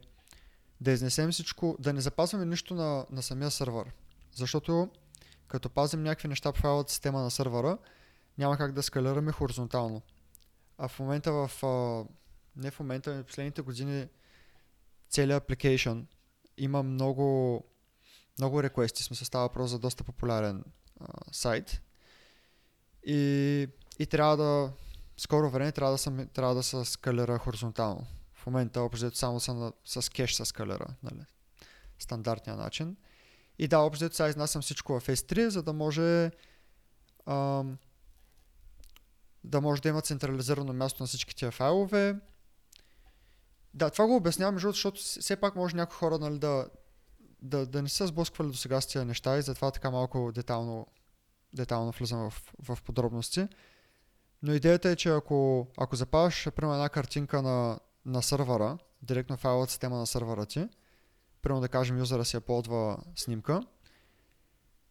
[0.82, 3.92] да изнесем всичко, да не запазваме нищо на, на самия сървър.
[4.36, 4.90] Защото
[5.50, 7.78] като пазим някакви неща по файловата система на сървъра,
[8.38, 10.02] няма как да скалираме хоризонтално.
[10.78, 11.52] А в момента в...
[12.56, 14.08] Не в момента, ами в последните години
[15.10, 16.06] целият application
[16.58, 17.64] има много
[18.40, 20.64] много реквести, смисъл става въпрос за доста популярен
[21.00, 21.82] а, сайт.
[23.04, 23.68] И,
[24.00, 24.72] и трябва да,
[25.18, 28.08] скоро време трябва да, съм, трябва да се скалира хоризонтално.
[28.34, 31.26] В момента общо само са на, с кеш се скалира, нали?
[32.00, 32.98] стандартния начин.
[33.60, 36.32] И да, общо сега изнасям всичко в S3, за да може
[37.26, 37.78] ам,
[39.44, 42.20] да може да има централизирано място на всички тия файлове.
[43.74, 46.68] Да, това го обяснявам, защото все пак може някои хора нали, да,
[47.42, 50.88] да, да не са сблъсквали до сега с тия неща и затова така малко детално,
[51.54, 53.48] детално влизам в, в подробности.
[54.44, 59.72] Но идеята е, че ако, ако запаваш, примерно, една картинка на, на сървъра, директно файловата
[59.72, 60.68] система на сървъра ти,
[61.42, 63.62] примерно да кажем юзера си я ползва снимка,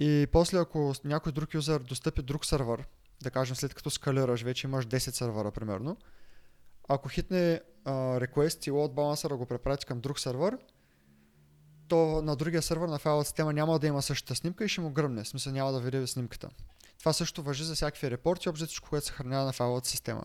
[0.00, 2.87] и после ако някой друг юзер достъпи друг сървър,
[3.22, 5.96] да кажем след като скалираш, вече имаш 10 сървъра примерно,
[6.88, 10.58] ако хитне request и load balancer го препрати към друг сървър,
[11.88, 14.90] то на другия сървър на файловата система няма да има същата снимка и ще му
[14.90, 15.24] гръмне.
[15.24, 16.48] В смисъл няма да види снимката.
[16.98, 20.22] Това също въжи за всякакви репорти, общо всичко, което се съхранява на файловата система.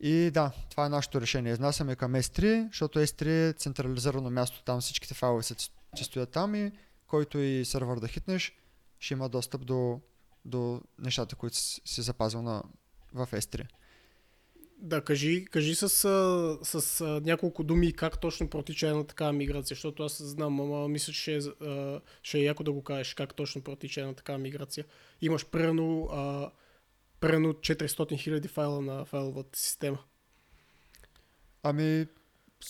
[0.00, 1.52] И да, това е нашето решение.
[1.52, 4.62] Изнасяме към S3, защото S3 е централизирано място.
[4.64, 5.54] Там всичките файлове се
[5.96, 6.72] че стоят там и
[7.06, 8.52] който и сървър да хитнеш,
[8.98, 10.00] ще има достъп до,
[10.44, 12.62] до нещата, които си запазил на,
[13.14, 13.66] в S3.
[14.78, 15.88] Да, кажи, кажи с,
[16.62, 21.12] с а, няколко думи как точно протича една такава миграция, защото аз знам, ама мисля,
[21.12, 21.40] че ще, е,
[22.22, 24.84] ще е яко да го кажеш как точно протича една такава миграция.
[25.20, 26.08] Имаш прено,
[27.20, 27.84] прено 400
[28.40, 29.98] 000 файла на файловата система.
[31.62, 32.06] Ами,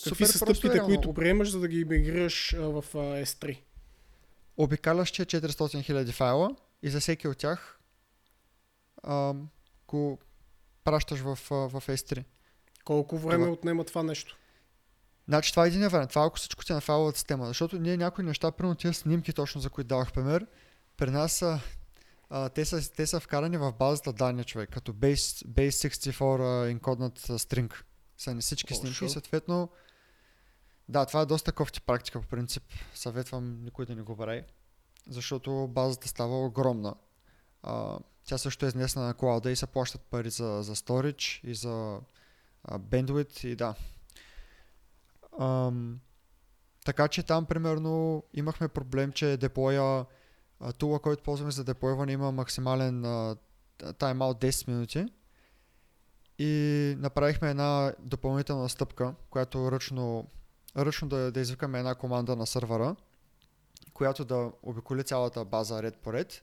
[0.05, 0.87] Какви са просто стъпките, реално.
[0.89, 3.59] които приемаш, за да ги мигрираш а, в а, S3?
[4.57, 7.79] обикаляш че 400 000 файла и за всеки от тях
[9.05, 9.49] ам,
[9.89, 10.19] го
[10.85, 12.25] пращаш в, а, в S3.
[12.85, 14.37] Колко време Това- отнема това нещо?
[15.29, 16.11] Значи това е един вариант.
[16.11, 17.47] Това е ако всичко ти е на файловата система.
[17.47, 20.47] Защото ние някои неща, примерно тия снимки, точно за които давах пример,
[20.97, 21.61] при нас са,
[22.31, 26.75] а, те, са, те са вкарани в базата данни човек, като base, base 64 а,
[26.75, 27.75] encodnat а, string.
[28.19, 29.71] Са ни всички снимки и съответно
[30.91, 32.63] да, това е доста кофти практика по принцип.
[32.95, 34.45] Съветвам никой да не го прави,
[35.09, 36.95] защото базата става огромна.
[37.63, 41.55] А, тя също е изнесена на клауда и се плащат пари за, за storage и
[41.55, 42.01] за
[42.65, 43.75] а, bandwidth и да.
[45.41, 46.01] Ам,
[46.85, 50.07] така че там примерно имахме проблем, че деплоя
[50.79, 53.03] тула, който ползваме за деплойване има максимален
[53.81, 55.07] тайм-аут 10 минути.
[56.39, 60.27] И направихме една допълнителна стъпка, която ръчно,
[60.77, 62.97] ръчно да, да извикаме една команда на сървъра,
[63.95, 66.43] която да обиколи цялата база ред по ред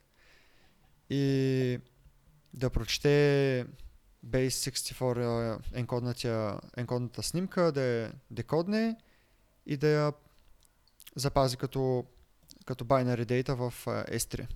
[1.10, 1.80] и
[2.54, 3.66] да прочете
[4.26, 5.60] Base64
[6.78, 8.98] енкодната снимка, да я декодне
[9.66, 10.14] и да я
[11.16, 12.06] запази като,
[12.68, 14.48] като binary data в S3.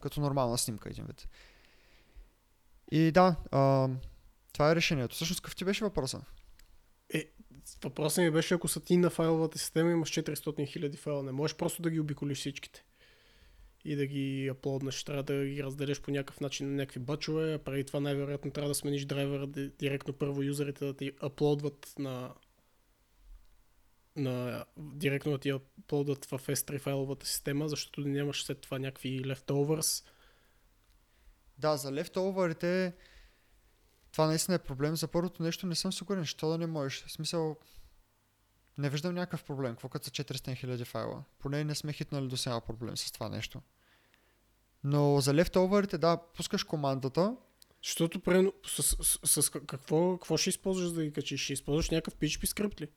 [0.00, 1.28] Като нормална снимка един вид.
[2.90, 3.88] И да, а,
[4.52, 5.14] това е решението.
[5.14, 6.20] Всъщност какъв ти беше въпроса?
[7.14, 7.30] Е,
[7.84, 11.56] въпросът ми беше, ако са ти на файловата система имаш 400 000 файла, не можеш
[11.56, 12.84] просто да ги обиколиш всичките
[13.84, 15.04] и да ги аплоднеш.
[15.04, 18.68] Трябва да ги разделиш по някакъв начин на някакви бачове, а преди това най-вероятно трябва
[18.68, 19.46] да смениш драйвера
[19.78, 22.34] директно първо юзерите да ти аплодват на
[24.16, 30.04] на, директно да ти аплодват в S3 файловата система, защото нямаш след това някакви leftovers.
[31.58, 32.92] Да, за leftoverите
[34.12, 34.96] това наистина е проблем.
[34.96, 37.04] За първото нещо не съм сигурен, що да не можеш.
[37.04, 37.56] В смисъл,
[38.78, 39.72] не виждам някакъв проблем.
[39.72, 41.24] Какво като са 400 000 файла?
[41.38, 43.60] Поне не сме хитнали до сега проблем с това нещо.
[44.84, 47.36] Но за leftoverите, да, пускаш командата.
[47.82, 51.44] Защото прено, с, с, с, какво, какво ще използваш да ги качиш?
[51.44, 52.88] Ще използваш някакъв PHP скрипт ли?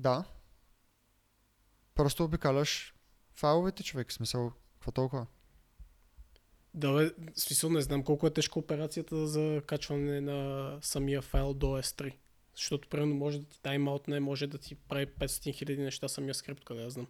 [0.00, 0.24] Да.
[1.94, 2.94] Просто обикаляш
[3.32, 4.10] файловете, човек.
[4.10, 5.26] В смисъл, какво толкова?
[6.74, 11.66] Да, бе, смисъл не знам колко е тежка операцията за качване на самия файл до
[11.66, 12.14] S3.
[12.54, 13.60] Защото, примерно, може да ти
[14.08, 17.06] не може да ти прави 500 хиляди неща самия скрипт, къде я знам.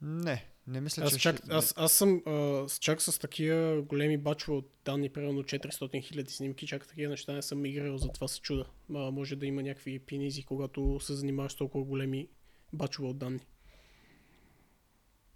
[0.00, 1.46] Не, не мисля, аз че чак, ще...
[1.50, 6.66] аз, аз съм а, чак с такива големи бачове от данни, примерно 400 хиляди снимки,
[6.66, 8.64] чак такива неща не съм играл, затова се чуда.
[8.94, 12.28] А, може да има някакви пинизи, когато се занимаваш с толкова големи
[12.72, 13.40] бачове от данни.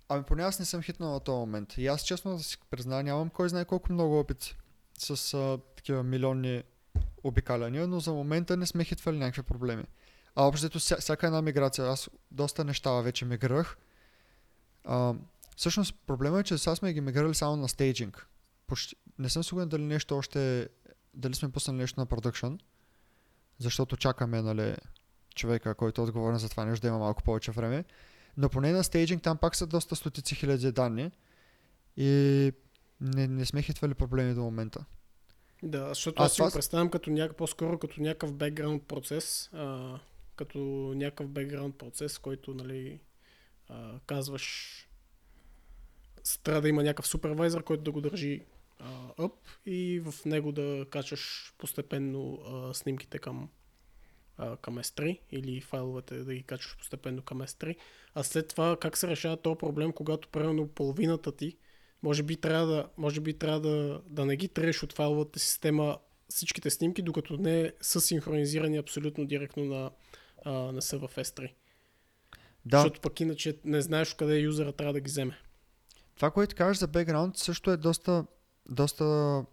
[0.08, 1.78] Ами поне аз не съм хитнал на този момент.
[1.78, 4.56] И аз честно да си призная, нямам кой знае колко много опит
[4.98, 6.62] с а, такива милионни
[7.24, 9.84] обикаляния, но за момента не сме хитвали някакви проблеми.
[10.34, 13.76] А общото вся, всяка една миграция, аз доста неща вече миграх.
[14.84, 15.14] А,
[15.56, 18.26] всъщност проблема е, че сега сме ги миграли само на стейджинг.
[18.66, 20.68] Почти, не съм сигурен дали нещо още,
[21.14, 22.52] дали сме пуснали нещо на продъкшн,
[23.58, 24.76] защото чакаме, нали,
[25.34, 27.84] човека, който е отговорен за това нещо, да има малко повече време.
[28.36, 31.10] Но поне на стейджинг там пак са доста стотици хиляди данни
[31.96, 32.52] и
[33.00, 34.84] не, не сме хитвали проблеми до момента.
[35.62, 36.48] Да, защото а, аз си това...
[36.48, 37.36] го представям като няк...
[37.36, 39.98] по-скоро като някакъв бекграунд процес, а,
[40.36, 40.58] като
[40.96, 43.00] някакъв бекграунд процес, който нали,
[43.68, 44.76] а, казваш
[46.42, 48.42] трябва да има някакъв супервайзър, който да го държи
[48.78, 49.28] а,
[49.66, 53.48] и в него да качаш постепенно а, снимките към,
[54.36, 57.76] а, към S3 или файловете да ги качваш постепенно към S3.
[58.14, 61.56] А след това как се решава този проблем, когато примерно половината ти
[62.02, 65.98] може би трябва да, може би трябва да, да не ги треш от файловата система
[66.28, 69.90] всичките снимки, докато не са синхронизирани абсолютно директно на,
[70.44, 71.52] а, на в S3.
[72.66, 72.76] Да.
[72.76, 75.38] Защото пък иначе не знаеш къде юзера трябва да ги вземе.
[76.16, 78.24] Това, което кажеш за бекграунд, също е доста,
[78.68, 79.44] доста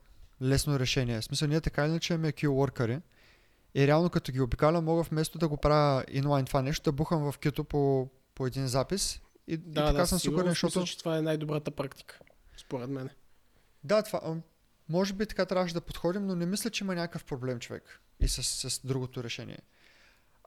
[0.41, 1.22] лесно решение.
[1.22, 3.02] В смисъл, ние така или иначе имаме Q-workъри
[3.76, 7.32] и реално като ги обикалям, мога вместо да го правя инлайн това нещо, да бухам
[7.32, 10.84] в Q по, по един запис и, да, и така да, съм сигурен, защото...
[10.84, 12.19] че това е най-добрата практика
[12.58, 13.10] според мен.
[13.84, 14.36] Да, това,
[14.89, 18.28] може би така трябваше да подходим, но не мисля, че има някакъв проблем човек и
[18.28, 19.60] с, с другото решение.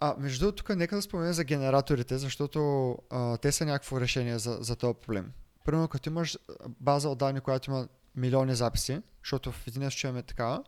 [0.04, 4.38] А, между другото, тук нека да споменем за генераторите, защото а, те са някакво решение
[4.38, 5.32] за, за този проблем.
[5.64, 6.38] Примерно, като имаш
[6.80, 10.64] база от данни, която има милиони записи, защото в един случай имаме такава,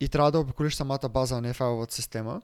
[0.00, 2.42] и трябва да обиколиш самата база, а не файловата система,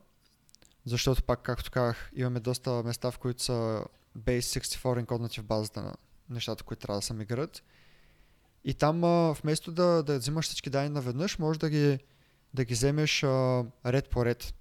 [0.85, 3.85] защото пак, както казах, имаме доста места, в които са
[4.17, 5.93] Base64 енкоднати в базата на,
[6.29, 7.63] нещата, които трябва да се мигрират.
[8.63, 11.99] И там а, вместо да, да взимаш всички данни наведнъж, може да ги,
[12.53, 14.53] да ги вземеш а, ред по ред.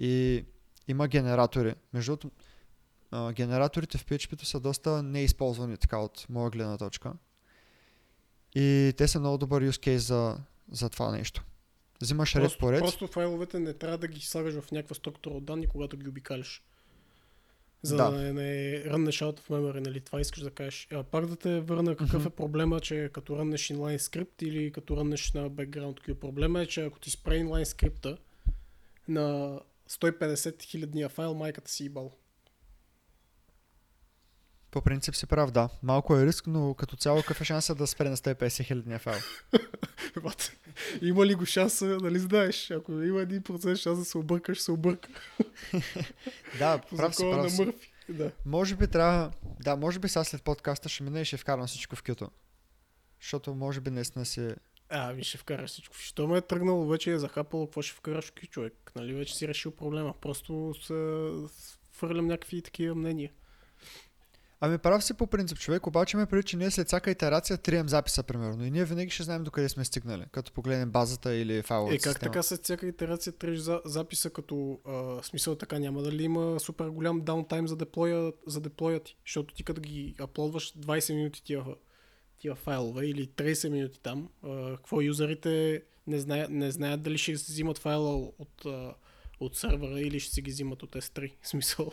[0.00, 0.44] И
[0.88, 1.74] има генератори.
[1.92, 2.30] Между другото,
[3.32, 7.12] генераторите в PHP са доста неизползвани така от моя гледна точка.
[8.54, 10.36] И те са много добър use case за,
[10.70, 11.44] за това нещо.
[12.02, 12.80] Взимаш просто, ред по ред.
[12.80, 16.62] Просто файловете не трябва да ги слагаш в някаква структура от данни, когато ги обикаляш.
[17.82, 20.00] За да, да не ръннеш out of memory, нали?
[20.00, 20.88] Това искаш да кажеш.
[20.92, 24.96] А пак да те върна какъв е проблема, че като ръннеш inline скрипт или като
[24.96, 26.14] ръннеш на background queue.
[26.14, 28.18] Проблема е, че ако ти спре inline скрипта
[29.08, 29.60] на
[29.90, 32.16] 150 хилядния файл, майката си ибал.
[34.70, 35.68] По принцип си прав, да.
[35.82, 39.20] Малко е риск, но като цяло какъв е шанса да спре на 150 хилядния файл?
[41.02, 42.70] Има ли го шанса, нали знаеш?
[42.70, 45.08] Ако има 1% шанс да се объркаш, се обърка.
[46.58, 47.64] Да, По прав си, прав си.
[47.64, 47.92] Мърфи.
[48.08, 48.32] Да.
[48.44, 49.32] Може би трябва...
[49.60, 52.30] Да, може би сега след подкаста ще мина и ще вкарам всичко в кюто.
[53.20, 54.54] Защото може би наистина си...
[54.90, 55.96] А, ми ще вкараш всичко.
[55.96, 58.92] Що ме е тръгнало, вече е захапало, какво ще вкараш кю, човек?
[58.96, 60.14] Нали, вече си решил проблема.
[60.20, 61.28] Просто се
[61.92, 63.30] фърлям някакви такива мнения.
[64.62, 67.88] Ами прав си по принцип човек, обаче ме преди, че ние след всяка итерация трием
[67.88, 68.64] записа, примерно.
[68.64, 72.12] И ние винаги ще знаем докъде сме стигнали, като погледнем базата или файловата Е, как
[72.12, 72.32] система.
[72.32, 76.60] така след всяка итерация треш за, записа, като а, смисъл така няма да ли има
[76.60, 79.16] супер голям даунтайм за деплоя, за деплоя ти?
[79.26, 81.64] Защото ти като ги аплодваш 20 минути тия,
[82.40, 87.36] тия файлове или 30 минути там, а, какво юзерите не знаят, не знаят дали ще
[87.36, 88.94] си взимат файла от, а,
[89.40, 91.32] от сервера или ще си ги взимат от S3.
[91.42, 91.92] В смисъл.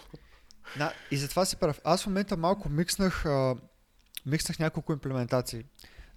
[0.78, 1.82] Да, и затова си прав.
[1.84, 3.56] Аз в момента малко микснах, а,
[4.26, 5.64] микснах няколко имплементации.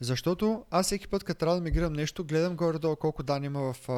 [0.01, 3.89] Защото аз всеки път, като трябва да мигрирам нещо, гледам горе-долу колко данни има в,
[3.89, 3.93] а,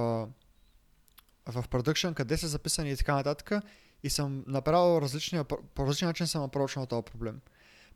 [1.53, 3.65] в production, къде са записани и така нататък.
[4.03, 7.41] И съм направил различни, по различен начин съм апрочнал този проблем.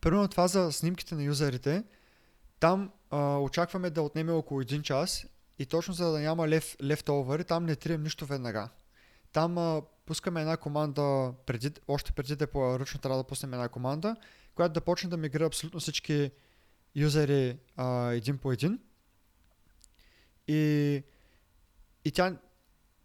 [0.00, 1.84] Първо това за снимките на юзерите.
[2.60, 5.26] Там а, очакваме да отнеме около един час
[5.58, 8.68] и точно за да няма лев, leftover, там не трием нищо веднага.
[9.32, 13.68] Там а, пускаме една команда, преди, още преди да по ръчно трябва да пуснем една
[13.68, 14.16] команда,
[14.54, 16.30] която да почне да мигрира абсолютно всички
[16.94, 18.80] юзери а, един по един.
[20.48, 21.02] И,
[22.04, 22.36] и тя,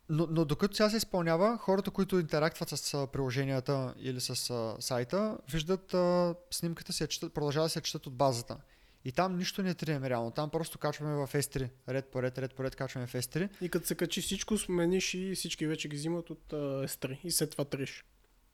[0.10, 5.38] но, но докато тя се изпълнява, хората, които интерактват с приложенията или с а, сайта,
[5.52, 8.58] виждат а, снимката си, я продължават да се четат от базата.
[9.06, 10.32] И там нищо не трием реално.
[10.32, 11.70] Там просто качваме в S3.
[11.89, 13.49] Ред по ред, ред по ред качваме в S3.
[13.62, 16.56] И като се качи всичко, смениш и всички вече ги взимат от а,
[16.88, 17.20] S3.
[17.24, 18.06] И след това треш.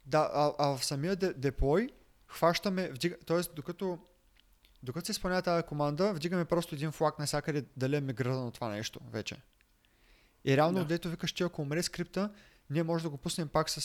[0.05, 1.89] Да, а, а в самия де, деплой
[2.27, 3.41] хващаме, вдига, т.е.
[3.55, 3.99] докато,
[4.83, 8.99] докато се изпълнява тази команда, вдигаме просто един флаг навсякъде дали е мигрирано това нещо
[9.11, 9.35] вече.
[10.45, 10.85] И реално, Да.
[10.85, 12.33] дето викаш, че ако умре скрипта,
[12.69, 13.81] ние може да го пуснем пак с,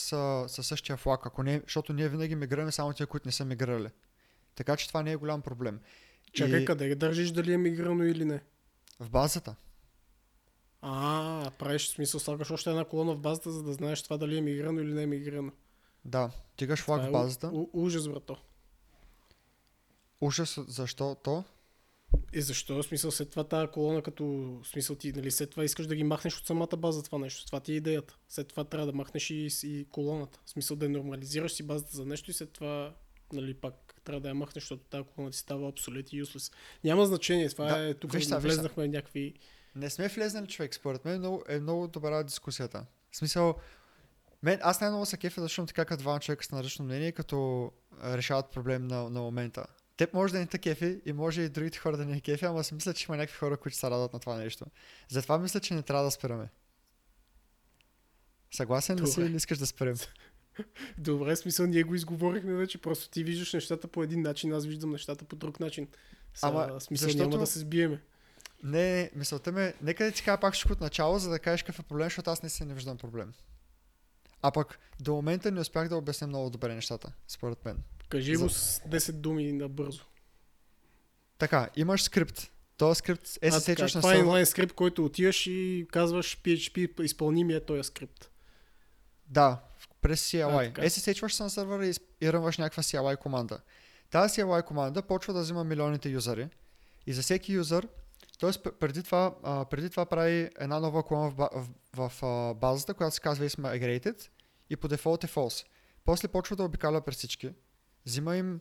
[0.47, 3.89] с същия флаг, ако не, защото ние винаги мигрираме само тия, които не са мигрирали.
[4.55, 5.79] Така че това не е голям проблем.
[6.33, 8.41] Чакай, И къде държиш дали е мигрирано или не?
[8.99, 9.55] в базата.
[10.81, 14.41] А, правиш смисъл, слагаш още една колона в базата, за да знаеш това дали е
[14.41, 15.51] мигрирано или не е мигрирано.
[16.05, 17.47] Да, тигаш флаг в е у- базата.
[17.47, 18.37] у- ужас, брато.
[20.21, 21.43] Ужас, защо то?
[22.33, 22.75] И защо?
[22.75, 24.25] В смисъл след това тази колона, като
[24.63, 27.45] в смисъл ти, нали, след това искаш да ги махнеш от самата база това нещо.
[27.45, 28.17] Това ти е идеята.
[28.29, 30.39] След това трябва да махнеш и, и колоната.
[30.45, 32.95] В смисъл да нормализираш си базата за нещо и след това,
[33.33, 36.53] нали, пак трябва да я махнеш, защото тази колона ти става абсолют и useless.
[36.83, 37.49] Няма значение.
[37.49, 38.61] Това Да, е, тук виж сега, виж сега.
[38.61, 39.33] влезнахме в някакви...
[39.75, 42.85] Не сме влезнали човек, според мен много, е много добра дискусията.
[43.11, 43.55] В смисъл,
[44.43, 47.71] мен, аз най-много се кефя, защото така като двама човека са на различно мнение, като
[48.03, 49.65] решават проблем на, на момента.
[49.97, 52.45] Теб може да не те кефи и може и другите хора да не е кефи,
[52.45, 54.65] ама си мисля, че има някакви хора, които се радват на това нещо.
[55.09, 56.49] Затова мисля, че не трябва да спираме.
[58.51, 59.95] Съгласен ли си или искаш да спрем?
[60.97, 62.77] Добре, смисъл ние го изговорихме вече.
[62.77, 65.87] Просто ти виждаш нещата по един начин, аз виждам нещата по друг начин.
[66.33, 68.01] Са, Ама, смисъл защото- няма да се сбиеме.
[68.63, 71.63] Не, мисълта ми е, нека да ти кажа пак всичко от начало, за да кажеш
[71.63, 73.33] какъв е проблем, защото аз не си не виждам проблем.
[74.41, 77.83] А пък до момента не успях да обясня много добре нещата, според мен.
[78.09, 80.03] Кажи За- го с 10 думи набързо.
[81.37, 82.51] Така, имаш скрипт.
[82.77, 86.41] Този скрипт е се така, сечваш на това е инлайн скрипт, който отиваш и казваш
[86.41, 88.29] PHP, изпълни ми е този скрипт.
[89.27, 89.61] Да,
[90.03, 90.61] през CLI.
[90.61, 90.85] А, така.
[90.85, 93.59] е се сечваш се на сервера и, и рънваш някаква CLI команда.
[94.11, 96.49] Тази CLI команда почва да взима милионите юзери.
[97.07, 97.87] И за всеки юзър,
[98.39, 98.71] т.е.
[98.79, 101.49] преди това, а, преди това прави една нова колона в,
[101.95, 104.29] в, в базата, която се казва is migrated
[104.69, 105.65] и по дефолт е false.
[106.05, 107.53] После почва да обикаля през всички.
[108.05, 108.59] Взима им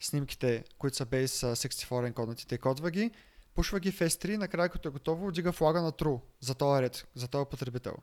[0.00, 3.10] снимките, които са а, 64 енкоднатите, кодва ги,
[3.54, 7.06] пушва ги в S3, накрая като е готово, дига флага на true за този ред,
[7.14, 7.94] за този потребител.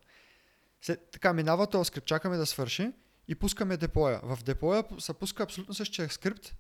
[0.81, 2.91] След, така, минава този скрипт, чакаме да свърши
[3.27, 4.19] и пускаме деплоя.
[4.23, 6.55] В деплоя се пуска абсолютно същия скрипт.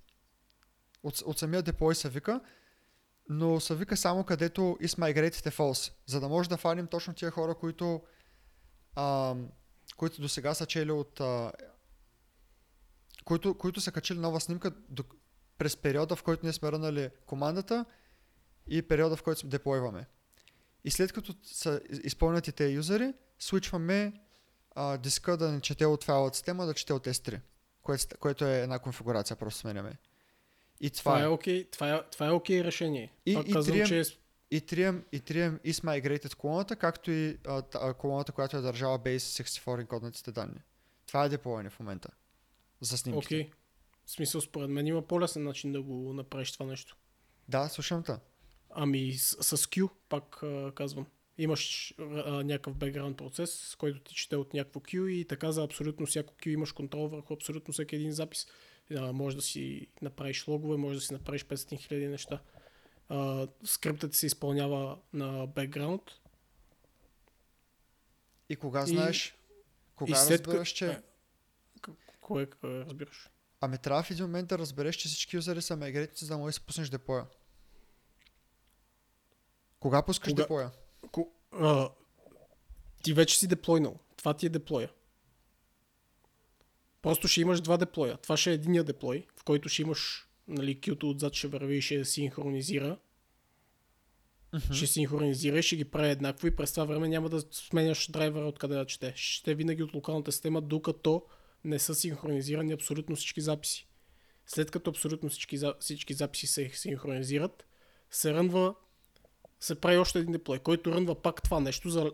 [1.03, 2.41] От, от самия деплой се вика,
[3.29, 7.13] но се вика само където is migrated е false, за да може да фаним точно
[7.13, 8.01] тия хора, които,
[8.95, 9.35] а,
[9.97, 11.19] които до сега са чели от...
[11.19, 11.51] А,
[13.25, 15.03] които, които са качили нова снимка до,
[15.57, 17.85] през периода, в който ние сме рънали командата
[18.67, 20.05] и периода, в който деплойваме.
[20.83, 24.13] И след като са из- изпълнят тези юзери, свичваме
[24.71, 27.39] а, диска да не чете от файловата система, да чете от S3,
[27.81, 29.97] което, което е една конфигурация, просто сменяме.
[30.81, 31.27] И това, Това е е.
[31.27, 33.13] окей, това е, това е окей решение.
[33.25, 34.03] И- и казвам, трием- че е
[34.51, 38.99] И трием, и трием is migrated колоната, както и а, а, колоната, която е държала
[38.99, 40.61] base 64 коднатите данни.
[41.07, 42.09] Това е деплоене в момента.
[42.81, 43.25] За снимките.
[43.35, 43.51] окей.
[44.05, 46.97] В смисъл, според мен има по-лесен начин да го направиш това нещо.
[47.49, 48.13] Да, слушам те.
[48.69, 51.05] Ами с, с Q, пак а, казвам.
[51.37, 52.03] Имаш а,
[52.43, 56.47] някакъв бекграунд процес, който ти чете от някакво Q и така за абсолютно всяко Q
[56.49, 58.47] имаш контрол върху абсолютно всеки един запис.
[58.95, 62.41] А, може да си направиш логове, може да си направиш 500 000 неща.
[63.09, 66.01] А, скриптът се изпълнява на бекграунд.
[68.49, 69.35] И кога И- знаеш,
[69.95, 71.01] кога и след разбираш, че...
[72.21, 73.29] Кое, кое разбираш?
[73.61, 76.55] Ами трябва в един момент да разбереш, че всички юзери са мегретници, за да можеш
[76.55, 77.25] да си пуснеш деплоя.
[79.79, 80.71] Кога пускаш Кога- деплоя?
[81.51, 81.89] А,
[83.03, 83.99] ти вече си деплойнал.
[84.17, 84.89] Това ти е деплоя.
[87.01, 88.17] Просто ще имаш два деплоя.
[88.17, 91.81] Това ще е единия деплой, в който ще имаш нали, кюто отзад ще върви и
[91.81, 92.97] ще синхронизира.
[94.73, 98.45] Ще синхронизира и ще ги прави еднакво и през това време няма да сменяш драйвера
[98.45, 99.13] откъде да чете.
[99.15, 101.25] Ще чете винаги от локалната система, докато
[101.63, 103.87] не са синхронизирани абсолютно всички записи.
[104.45, 107.65] След като абсолютно всички, всички записи се синхронизират,
[108.09, 108.75] се рънва
[109.61, 112.11] се прави още един деплой, който рънва пак това нещо, за,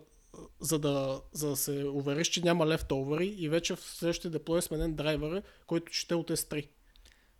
[0.60, 4.62] за, да, за да се увериш, че няма лефтовери и вече в следващия деплой е
[4.62, 6.68] сменен драйвера, който чете от S3.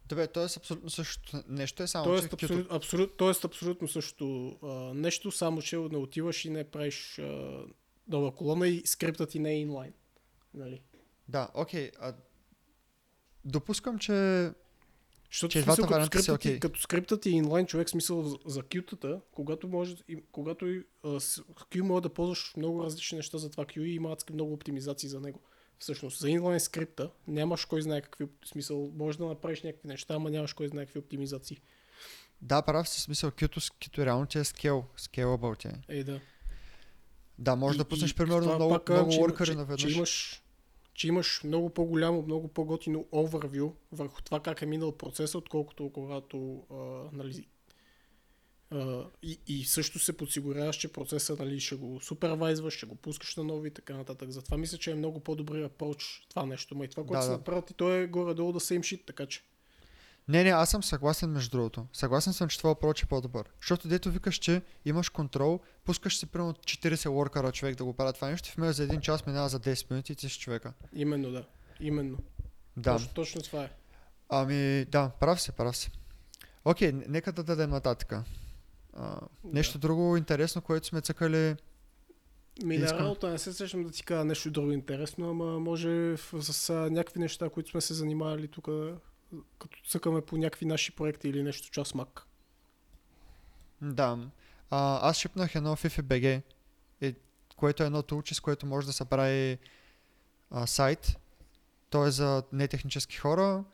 [0.07, 0.45] Добре, т.е.
[0.45, 5.63] абсолютно същото нещо е само, Тоест, че абсолют, абсолют, тоест абсолютно също а, нещо, само
[5.63, 7.63] че не отиваш и не правиш а,
[8.09, 9.93] нова колона и скриптът ти не е инлайн.
[10.55, 10.83] Нали?
[11.29, 11.91] Да, окей.
[12.01, 12.15] А...
[13.45, 14.51] Допускам, че...
[15.33, 16.59] Защото Че смисъл, като, скриптът, ти- окей.
[16.61, 19.97] като скриптът ти е инлайн човек, смисъл за- кютата, когато, може,
[20.33, 20.67] когато
[21.19, 24.53] с Q може да ползваш много различни неща за това Q и има адски много
[24.53, 25.41] оптимизации за него.
[25.79, 30.31] Всъщност, за инлайн скрипта нямаш кой знае какви смисъл, може да направиш някакви неща, ама
[30.31, 31.61] нямаш кой знае какви оптимизации.
[32.43, 33.31] Да, прав си смисъл.
[33.31, 33.35] С-
[33.71, 34.85] Qt реално ти е скел.
[34.99, 35.73] Scalable ти е.
[35.89, 36.21] Ей да.
[37.39, 39.81] Да, може И- да пуснеш примерно много, пак много че workers че, наведнъж.
[39.83, 40.43] че, имаш,
[40.99, 46.65] че имаш много по-голямо, много по-готино overview върху това как е минал процеса, отколкото когато
[46.71, 46.77] а,
[47.17, 47.47] нали,
[48.71, 53.37] а, и, и също се подсигуряваш, че процеса нали, ще го супервайзваш, ще го пускаш
[53.37, 54.31] на нови и така нататък.
[54.31, 56.75] Затова мисля, че е много по-добри апроч това нещо.
[56.77, 57.37] Ма и това, което Да, се да.
[57.37, 59.43] направи, и то е горе-долу да same shit, така че.
[60.29, 61.87] Не, не, аз съм съгласен между другото.
[61.93, 63.49] Съгласен съм, че това approach е по-добър.
[63.61, 68.15] Защото дето викаш, че имаш контрол, пускаш си примерно 40 workera човек да го правят
[68.15, 70.73] това нещо, в за един час минава за 10 минути и ти си човека.
[70.93, 71.45] Именно да.
[71.81, 72.19] Именно.
[72.77, 72.93] Да.
[72.93, 73.71] Точно, точно това е.
[74.29, 75.91] Ами, да, прав си, прав си.
[76.65, 78.13] Окей, нека да дадем нататък.
[78.93, 81.57] А, нещо друго интересно, което сме цъкали.
[82.65, 83.01] Ми на Искам.
[83.01, 87.51] работа не се срещам да ти кажа нещо друго интересно, ама може с някакви неща,
[87.51, 88.69] които сме се занимавали тук,
[89.59, 92.21] като цъкаме по някакви наши проекти или нещо част Mac.
[93.83, 94.19] Да.
[94.71, 96.43] А, аз шипнах едно FIFI.BG,
[97.01, 97.15] е,
[97.57, 99.59] което е едно тулче, с което може да се прави
[100.51, 101.17] а, сайт.
[101.91, 103.65] То е за нетехнически хора.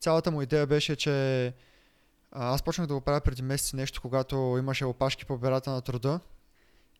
[0.00, 1.54] Цялата му идея беше, че
[2.32, 6.20] аз почнах да го правя преди месец нещо, когато имаше опашки по бюрата на труда.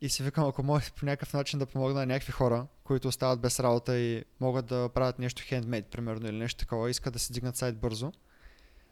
[0.01, 3.39] И си викам, ако мога по някакъв начин да помогна на някакви хора, които остават
[3.39, 7.33] без работа и могат да правят нещо хендмейд, примерно, или нещо такова, искат да си
[7.33, 8.11] дигнат сайт бързо.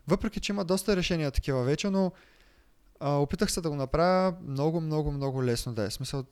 [0.07, 2.11] Въпреки, че има доста решения такива вече, но
[2.99, 5.91] а, опитах се да го направя много, много, много лесно да е.
[5.91, 6.25] Смисъл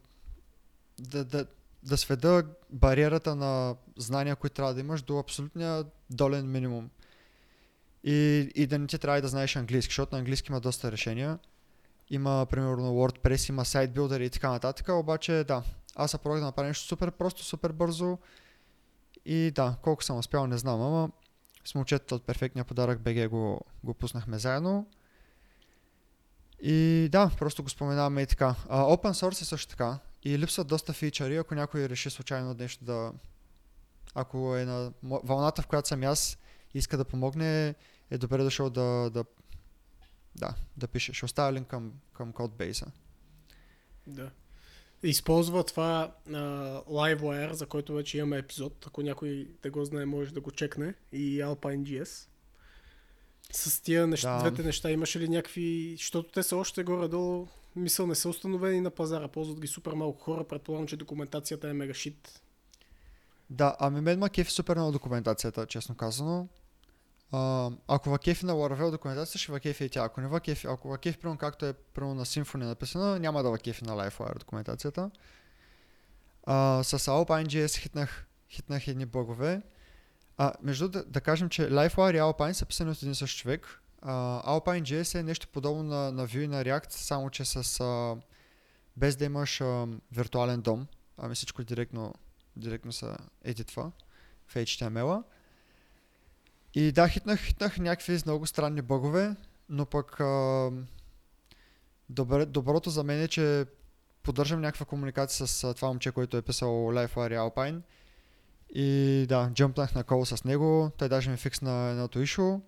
[1.00, 1.46] да, да,
[1.84, 6.90] да сведа бариерата на знания, които трябва да имаш до абсолютния долен минимум.
[8.04, 11.40] И, и да не ти трябва да знаеш английски, защото на английски има доста решения.
[12.10, 15.64] Има, примерно, WordPress, има сайт билдери и така нататък, обаче да,
[15.95, 18.18] аз се пробвах да направя нещо супер просто, супер бързо
[19.26, 21.10] и да, колко съм успял не знам, ама
[21.66, 24.88] с момчетата от перфектния подарък БГ го, го пуснахме заедно.
[26.62, 28.56] И да, просто го споменаваме и така.
[28.70, 29.99] А, open source е също така.
[30.24, 33.12] И липсват доста фичъри, ако някой реши случайно нещо да...
[34.16, 36.38] Ако е на вълната, в която съм аз,
[36.74, 37.76] иска да помогне,
[38.12, 39.24] е добре дошъл да, да,
[40.36, 41.14] да, да пише.
[41.14, 42.86] Ще оставя линк към, към кодбейса.
[44.08, 44.32] Да.
[45.04, 46.34] Използва това а,
[46.82, 48.88] LiveWire, за който вече имаме епизод.
[48.88, 50.94] Ако някой да го знае, може да го чекне.
[51.12, 52.28] И AlpineGS.
[53.52, 54.50] С тия неща, Да.
[54.50, 55.96] двете неща имаше ли някакви...
[55.98, 59.28] Защото те са още горе-долу, мисъл, не са установени на пазара.
[59.28, 60.44] Ползват ги супер малко хора.
[60.44, 62.42] Предполагам, че документацията е мега шит.
[63.50, 66.48] Да, ами мен ма кефи супер много документацията, честно казано.
[67.32, 70.04] А, ако ва кефи на Laravel документацията, ще ва кефи и тя.
[70.04, 73.44] Ако не ва кефи, ако ва кефи, примерно както е примерно на Symfony написано, няма
[73.44, 75.12] да ва кефи на LiveWire документацията.
[76.44, 79.62] А, с Alpine.js хитнах, хитнах едни бъгове.
[80.38, 83.82] А, между да, да кажем, че LiveWire и Alpine са писани от един същ човек.
[84.02, 88.16] А, Alpine.js е нещо подобно на, на Vue и на React, само че с а,
[88.98, 92.14] без да имаш а, виртуален дом, ами всичко директно,
[92.56, 93.92] директно се едитва
[94.48, 95.24] в HTML-а.
[96.76, 99.36] И да, хитнах, хитнах някакви много странни бъгове,
[99.70, 100.72] но пък а,
[102.10, 103.66] добре, доброто за мен е, че
[104.24, 107.82] поддържам някаква комуникация с това момче, който е писал LifeWire Alpine.
[108.74, 112.62] И да, джъмпнах на кол с него, той даже ми фиксна едното ишо.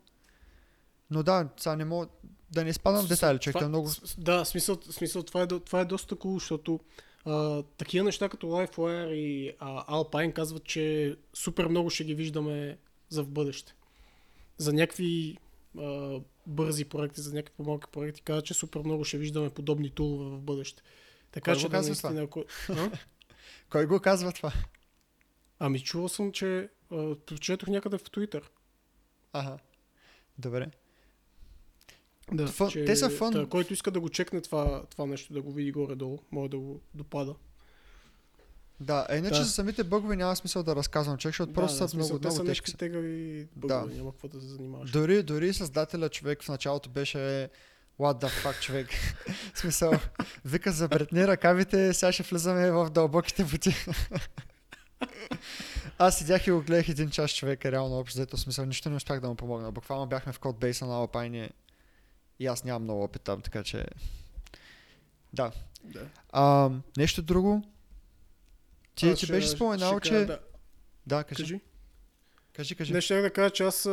[1.12, 2.08] Но да, сега не мога
[2.51, 3.89] да не изпадам в детайли, човек, Това- е много...
[4.18, 6.80] Да, смисъл, смисъл това, е, това е доста cool, защото
[7.26, 12.78] а, такива неща като LifeWire и а, Alpine казват, че супер много ще ги виждаме
[13.10, 13.76] за в бъдеще.
[14.58, 15.38] За някакви
[15.78, 20.38] а, бързи проекти, за някакви по-малки проекти, казват, че супер много ще виждаме подобни тулове
[20.38, 20.84] в бъдеще.
[21.32, 22.43] Така Кой че го да, наистина, ако...
[23.70, 24.53] Кой го казва това?
[25.60, 28.43] Ами чувал съм, че а, прочетох някъде в Twitter.
[29.34, 29.58] Ага.
[30.38, 30.68] Добре.
[32.32, 33.32] Да, Фън- че, те са.
[33.32, 36.58] Та, който иска да го чекне това, това нещо, да го види горе-долу, може да
[36.58, 37.36] го допада.
[38.80, 39.43] Да, а иначе Да.
[39.43, 42.28] за самите бъгове няма смисъл да разказвам, човек, защото просто да, са смисъл, много, те
[42.28, 42.78] много са тежки.
[42.78, 44.91] тегави бъгове, няма какво да се занимаваш.
[44.91, 47.49] Дори, дори създателя човек в началото беше
[47.99, 48.88] What the fuck, човек.
[49.53, 49.91] в смисъл,
[50.45, 53.75] вика забретни ръкавите, сега ще влизаме в дълбоките води.
[55.97, 59.19] Аз седях и го гледах един час човека, реално общо взето смисъл, нищо не успях
[59.19, 59.71] да му помогна.
[59.71, 61.49] Буквално бяхме в код бейса на Alpine
[62.39, 63.86] и аз нямам много опит там, така че...
[65.34, 65.51] Да.
[65.84, 66.07] Да.
[66.30, 67.63] А, нещо друго?
[68.97, 70.25] Ти, ти беше споменал, че...
[70.25, 70.39] Да,
[71.07, 71.43] Да, кажи.
[71.43, 71.59] кажи.
[72.53, 72.93] Кажи, кажи.
[72.93, 73.89] Не, ще да кажа, че аз,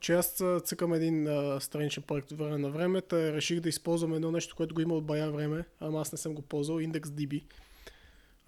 [0.00, 4.14] че аз цъкам един а, страничен проект от време на време, та реших да използвам
[4.14, 7.42] едно нещо, което го има от бая време, ама аз не съм го ползвал, IndexDB.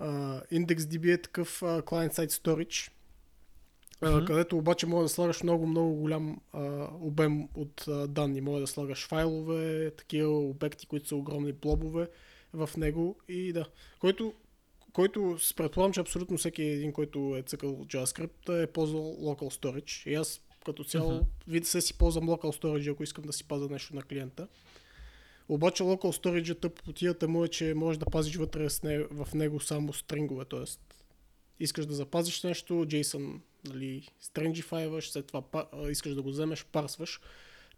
[0.00, 2.90] Uh, IndexDB е такъв uh, client-side storage,
[4.00, 4.24] а, Мгм.
[4.24, 8.40] където обаче може да слагаш много, много голям а, обем от а, данни.
[8.40, 12.08] Може да слагаш файлове, такива обекти, които са огромни блобове
[12.52, 13.64] в него и да.
[14.00, 14.34] Който,
[14.98, 20.10] който предполагам, че абсолютно всеки един, който е цъкал JavaScript е ползвал local storage.
[20.10, 21.24] И аз като цяло Мгм.
[21.48, 24.48] вид се си ползвам local storage, ако искам да си пазя нещо на клиента.
[25.48, 28.68] Обаче local storage тъпотията му е, че можеш да пазиш вътре
[29.10, 30.64] в него само стрингове, т.е.
[31.60, 37.20] искаш да запазиш нещо, JSON, нали, стрингифайваш, след това па, искаш да го вземеш, парсваш.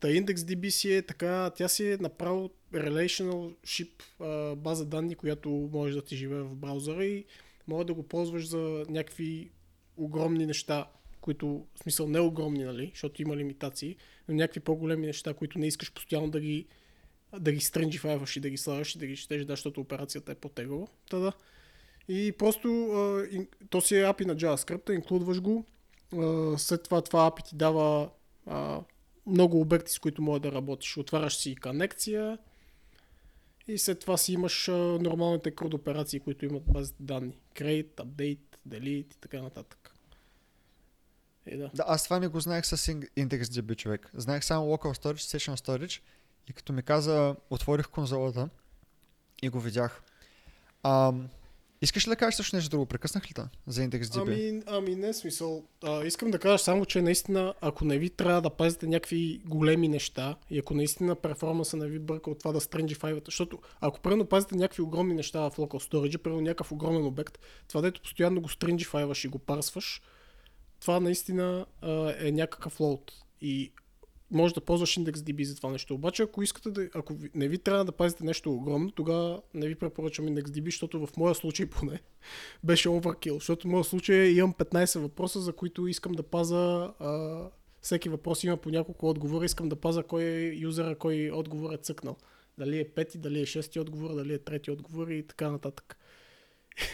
[0.00, 3.90] Та IndexDB си е така, тя си е направо relational ship
[4.20, 7.24] а, база данни, която може да ти живее в браузъра и
[7.68, 9.50] може да го ползваш за някакви
[9.96, 10.86] огромни неща,
[11.20, 13.96] които, в смисъл не огромни, нали, защото има лимитации,
[14.28, 16.66] но някакви по-големи неща, които не искаш постоянно да ги
[17.38, 20.34] да ги стринджифайваш и да ги слагаш и да ги четеш, да, защото операцията е
[20.34, 20.86] по-тегава.
[21.10, 21.32] Та да.
[22.08, 22.68] И просто
[23.70, 25.64] то си е API на JavaScript, инклюдваш го.
[26.56, 28.10] След това това API ти дава
[29.26, 30.96] много обекти, с които може да работиш.
[30.96, 32.38] Отваряш си конекция
[33.68, 34.66] и след това си имаш
[35.00, 37.38] нормалните CRUD операции, които имат базите данни.
[37.54, 39.94] Create, Update, Delete и така нататък.
[41.46, 41.70] И да.
[41.74, 42.76] Да, аз това не го знаех с
[43.16, 44.10] IndexDB човек.
[44.14, 46.00] Знаех само Local Storage, Session Storage
[46.48, 48.48] и като ми каза, отворих конзолата
[49.42, 50.02] и го видях.
[50.82, 51.28] Ам,
[51.82, 52.86] искаш ли да кажеш също нещо друго?
[52.86, 54.22] Прекъснах ли те за IndexDB?
[54.22, 55.64] Ами, ами не смисъл.
[55.84, 59.88] А, искам да кажа само, че наистина, ако не ви трябва да пазите някакви големи
[59.88, 64.26] неща и ако наистина перформанса не ви бърка от това да стринджифайвате, защото ако примерно
[64.26, 68.48] пазите някакви огромни неща в local storage, примерно някакъв огромен обект, това дето постоянно го
[68.48, 70.02] стринджифайваш и го парсваш,
[70.80, 73.12] това наистина а, е някакъв лоуд.
[73.42, 73.72] И
[74.30, 75.94] може да ползваш IndexDB за това нещо.
[75.94, 79.74] Обаче, ако искате да, ако не ви трябва да пазите нещо огромно, тогава не ви
[79.74, 82.00] препоръчвам IndexDB, защото в моя случай поне
[82.64, 87.44] беше overkill, защото в моя случай имам 15 въпроса, за които искам да паза а,
[87.80, 91.76] всеки въпрос има по няколко отговора, искам да паза кой е юзера, кой отговор е
[91.76, 92.16] цъкнал.
[92.58, 95.96] Дали е пети, дали е шести отговор, дали е трети отговор и така нататък.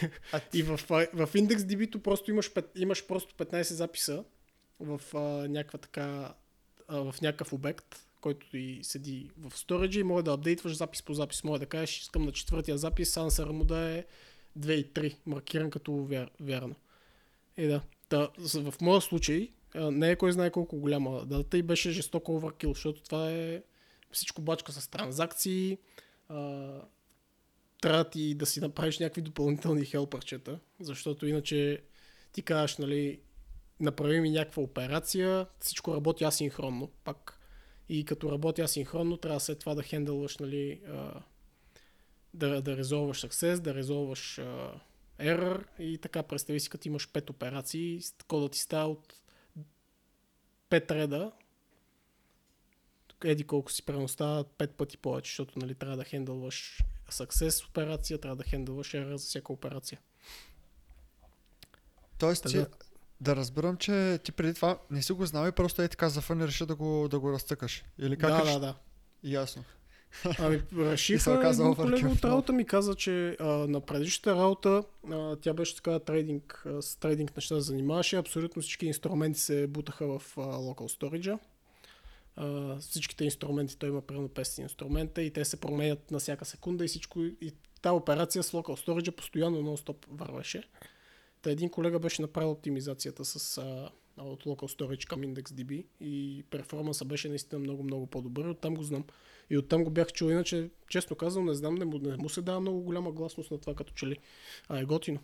[0.33, 4.23] А И в, в IndexDB просто имаш, имаш просто 15 записа
[4.79, 6.33] в а, някаква така
[6.87, 11.13] а, в някакъв обект, който и седи в storage и може да апдейтваш запис по
[11.13, 11.43] запис.
[11.43, 14.05] Може да кажеш, искам на четвъртия запис ансъра му да е
[14.59, 16.75] 2 и 3, маркиран като вяр, вярно.
[17.57, 17.81] И да.
[18.09, 22.73] Та, в моя случай не е кой знае колко голяма дата и беше жестоко overkill,
[22.73, 23.63] защото това е
[24.11, 25.77] всичко бачка с транзакции,
[26.29, 26.67] а,
[27.81, 31.81] трябва ти да си направиш някакви допълнителни хелпърчета, защото иначе
[32.31, 33.19] ти казваш, нали,
[33.79, 37.39] направи ми някаква операция, всичко работи асинхронно, пак.
[37.89, 41.21] И като работи асинхронно, трябва след това да хендълваш, нали, а,
[42.33, 44.79] да, да резолваш success, да резолваш а,
[45.19, 49.13] error и така представи си, като имаш 5 операции, кодът ти става от
[50.69, 51.31] 5 реда,
[53.23, 58.35] еди колко си преностава 5 пъти повече, защото нали, трябва да хендълваш success операция, трябва
[58.35, 59.99] да хендълваш error за всяка операция.
[62.17, 62.65] Тоест, Та ти,
[63.21, 63.35] да.
[63.35, 66.41] разбирам, че ти преди това не си го знал и просто е така за фън
[66.41, 67.83] реши да го, да го разтъкаш.
[67.99, 68.75] Или как Да, да, да.
[69.23, 69.63] Ясно.
[70.39, 70.61] Ами,
[71.31, 75.75] оказа един колега от работа ми каза, че а, на предишната работа а, тя беше
[75.75, 78.15] така трейдинг, а, с трейдинг неща занимаваше.
[78.15, 81.39] Абсолютно всички инструменти се бутаха в а, local storage.
[82.35, 86.85] А, всичките инструменти, той има примерно 500 инструмента и те се променят на всяка секунда
[86.85, 87.19] и всичко.
[87.19, 90.63] И тази операция с local storage постоянно нон-стоп вървеше.
[91.41, 97.05] Та един колега беше направил оптимизацията с а, от local storage към IndexDB и перформанса
[97.05, 98.45] беше наистина много, много по-добър.
[98.45, 99.03] Оттам го знам.
[99.49, 100.29] И оттам го бях чул.
[100.29, 103.57] Иначе, честно казвам, не знам, не му, не му се дава много голяма гласност на
[103.57, 104.17] това като че ли.
[104.69, 105.19] А е готино.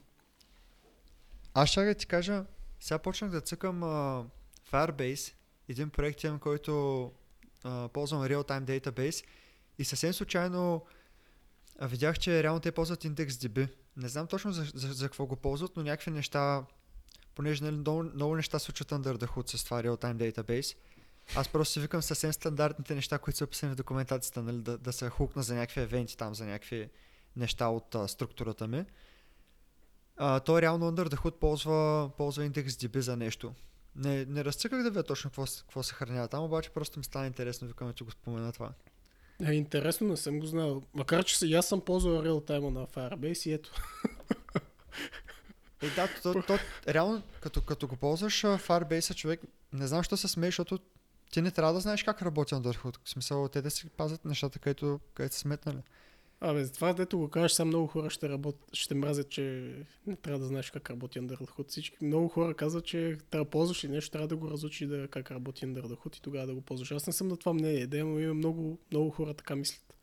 [1.54, 2.46] Аз ще да ти кажа,
[2.80, 4.26] сега почнах да цъкам а,
[4.72, 5.34] Firebase,
[5.70, 7.12] един проект имам, който
[7.64, 9.26] а, ползвам Real-Time Database
[9.78, 10.86] и съвсем случайно
[11.80, 13.68] а, видях, че реално те ползват IndexDB.
[13.98, 16.66] Не знам точно за, за, за какво го ползват, но някакви неща,
[17.36, 20.76] понеже нали, много, много неща се случват under the hood с това Real-Time Database.
[21.36, 24.94] Аз просто си викам съвсем стандартните неща, които са описани в документацията, нали, да, да
[24.94, 26.90] се хукна за някакви евенти там, за някакви
[27.36, 28.86] неща от а, структурата ми.
[30.18, 33.54] А, той реално Under the Hood ползва, ползва IndexDB за нещо.
[33.96, 37.28] Не, не разцъках да видя точно какво, какво се хранява там, обаче просто ми стана
[37.28, 38.74] интересно, викам да ти го спомена това.
[39.48, 40.82] Е, интересно, не съм го знал.
[40.94, 43.72] Макар, че и аз съм ползвал реалтайма на Firebase и ето.
[45.82, 49.42] Е, да, то, то, то, реално, като, като го ползваш Firebase, човек,
[49.74, 50.80] не знам, що се смее, защото
[51.32, 52.98] ти не трябва да знаеш как работи Under the Hood.
[53.04, 55.82] В смисъл, те да си пазят нещата, където, където са сметнали.
[56.46, 58.56] Абе, за това, дето го кажеш, сега много хора ще, работ...
[58.74, 59.76] ще мразят, че
[60.08, 61.70] не трябва да знаеш как работи Under the Hood.
[61.70, 65.08] Всички, много хора казват, че трябва да ползваш ли нещо, трябва да го разучи да,
[65.08, 66.92] как работи Under the Hood и тогава да го ползваш.
[66.92, 69.96] Аз не съм на това мнение, да, но има много, много хора така мислят.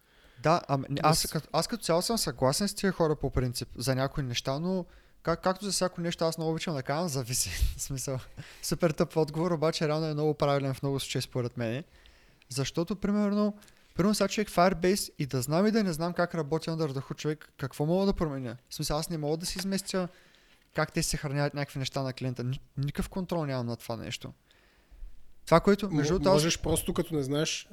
[0.43, 3.68] Да, ами, не, аз, като, аз като цяло съм съгласен с тия хора по принцип
[3.76, 4.84] за някои неща, но
[5.22, 7.51] как, както за всяко нещо аз много обичам да казвам, зависи.
[7.76, 8.18] В смисъл,
[8.62, 11.84] супер тъп отговор, обаче реално е много правилен в много случаи според мен.
[12.49, 13.55] Защото, примерно,
[14.01, 17.16] примерно сега човек Firebase и да знам и да не знам как работи the Hood
[17.16, 18.57] човек, какво мога да променя?
[18.68, 20.09] В смисъл, аз не мога да си изместя
[20.74, 22.44] как те се съхраняват някакви неща на клиента.
[22.44, 24.32] Ни- Никакъв контрол нямам на това нещо.
[25.46, 27.68] Това, което, между М- другото, аз можеш просто като не знаеш,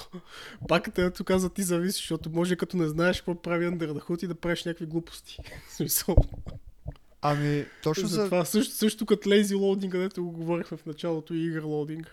[0.68, 4.24] пак тъдето каза ти зависи, защото може като не знаеш какво прави Under the Hood
[4.24, 5.38] и да правиш някакви глупости.
[5.70, 6.16] Смисъл,
[7.22, 11.34] ами, точно за, за това също, също като lazy loading, където го говорихме в началото
[11.34, 12.06] и игър loading.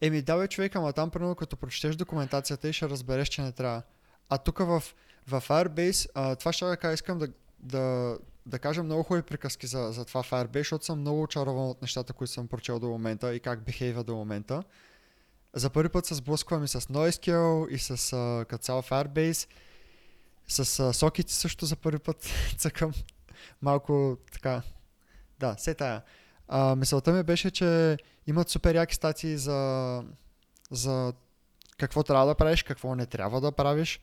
[0.00, 3.52] Еми, да, бе, човек, ама там, примерно, като прочетеш документацията и ще разбереш, че не
[3.52, 3.82] трябва.
[4.28, 4.82] А тук в,
[5.26, 7.28] в Firebase, а, това ще кажа, искам да,
[7.58, 11.82] да, да кажа много хубави приказки за, за това Firebase, защото съм много очарован от
[11.82, 14.62] нещата, които съм прочел до момента и как бихейва до момента.
[15.54, 19.48] За първи път се сблъсквам и с NoSQL и с а, като цяло Firebase.
[20.48, 22.28] С а, сокети също за първи път
[22.58, 22.92] цъкам
[23.62, 24.62] малко така.
[25.40, 26.02] Да, се тая.
[26.48, 27.98] А, мисълта ми беше, че
[28.30, 30.02] имат супер яки статии за,
[30.70, 31.12] за
[31.78, 34.00] какво трябва да правиш, какво не трябва да правиш.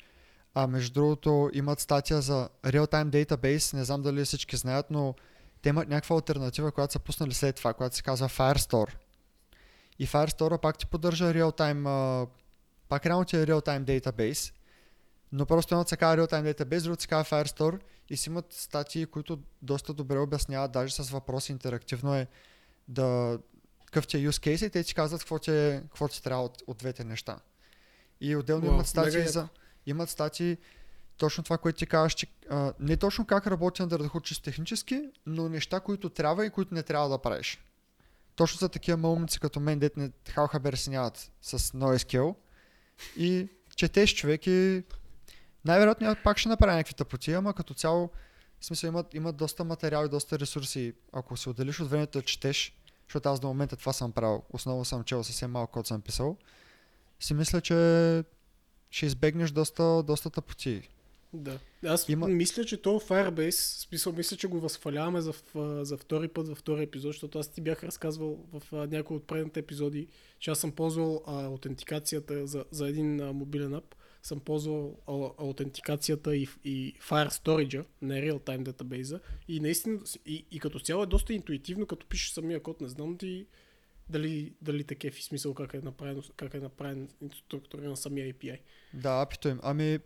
[0.53, 5.15] А между другото имат статия за Real-Time Database, не знам дали всички знаят, но
[5.61, 8.93] те имат някаква альтернатива, която са пуснали след това, която се казва Firestore.
[9.99, 12.27] И Firestore пак ти поддържа Real-Time,
[12.89, 14.53] пак реално ти е Real-Time Database,
[15.31, 19.05] но просто едното се казва Real-Time Database, другото се казва Firestore и си имат статии,
[19.05, 22.27] които доста добре обясняват, даже с въпроси интерактивно е
[22.87, 23.39] да
[23.87, 26.43] какъв ти е use case и те ти казват какво ти, е, какво ти трябва
[26.43, 27.39] от, от двете неща.
[28.21, 29.47] И отделно Уау, имат статии мега за...
[29.85, 30.57] Имат статии
[31.17, 35.01] точно това, което ти казваш, че а, не точно как работи the Hood чисто технически,
[35.25, 37.59] но неща, които трябва и които не трябва да правиш.
[38.35, 42.35] Точно за такива момици като мен, дет не халха берсиняват с NoSQL
[43.17, 44.83] и четеш човек и
[45.65, 48.09] най-вероятно пак ще направя някакви тъпоти, ама като цяло
[48.59, 50.93] в смисъл имат, имат доста материал и доста ресурси.
[51.13, 52.76] Ако се отделиш от времето да четеш,
[53.07, 56.37] защото аз до момента това съм правил, основно съм чел съвсем малко код съм писал,
[57.19, 58.23] си мисля, че
[58.89, 60.89] ще избегнеш доста, доста тъпоти.
[61.33, 61.59] Да.
[61.85, 65.33] Аз Има- мисля, че то Firebase, смисъл, мисля, че го възхваляваме за,
[65.81, 69.59] за втори път, във втори епизод, защото аз ти бях разказвал в някои от предните
[69.59, 70.07] епизоди,
[70.39, 73.95] че аз съм ползвал а, аутентикацията за, за един а, мобилен ап.
[74.27, 74.97] Съм ползвал
[75.39, 79.19] аутентикацията и, и Fire Storage, не Real-Time Database.
[79.47, 82.81] И наистина, и, и като цяло е доста интуитивно, като пишеш самия код.
[82.81, 83.45] Не знам ти
[84.09, 88.59] дали, дали те кефи смисъл как е направен, как е направен структуриран самия API.
[88.93, 89.59] Да, апито им.
[89.63, 89.99] Ами,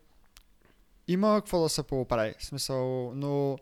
[1.08, 3.58] има какво да се поправи, смисъл, но,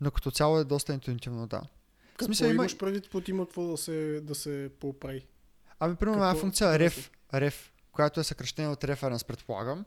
[0.00, 1.62] но като цяло е доста интуитивно, да.
[2.08, 5.26] Какво смисъл, има- имаш предвид под има какво да се, да се поправи?
[5.80, 9.84] Ами, примерно, една функция ref, ref, която е съкръщение от reference, предполагам,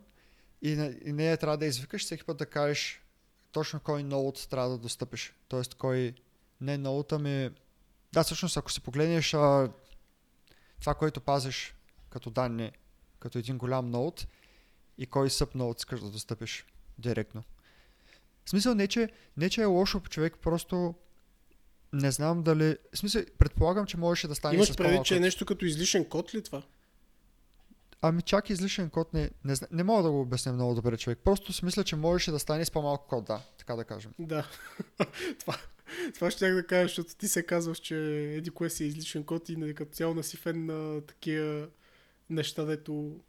[0.62, 3.02] и, на- и нея трябва да извикаш всеки път да кажеш
[3.52, 5.34] точно кой ноут трябва да достъпиш.
[5.48, 6.14] Тоест, кой
[6.62, 7.50] не ноут, ами
[8.14, 9.70] Да, всъщност, ако си погледнеш а,
[10.80, 11.76] това, което пазиш
[12.10, 12.72] като данни,
[13.20, 14.28] като един голям ноут
[14.98, 16.66] и кой subnode искаш да достъпиш
[16.98, 17.44] директно.
[18.46, 20.96] В смисъл не, че, не, че е лошо човек, просто
[21.94, 22.78] не знам дали...
[22.94, 25.04] В смисъл, предполагам, че можеше да стане Имаш с по-малко.
[25.06, 26.64] че е нещо като излишен код ли това?
[28.02, 31.20] Ами чак излишен код не, не, зна- не мога да го обясня много добре човек.
[31.24, 34.12] Просто си мисля, че можеше да стане с по-малко код, да, така да кажем.
[34.20, 34.48] Да.
[35.40, 35.58] това,
[36.14, 37.98] това ще да кажа, защото ти се казваш, че
[38.38, 41.68] еди кое си е излишен код и нали, като цяло на си фен на такива
[42.30, 43.20] неща, дето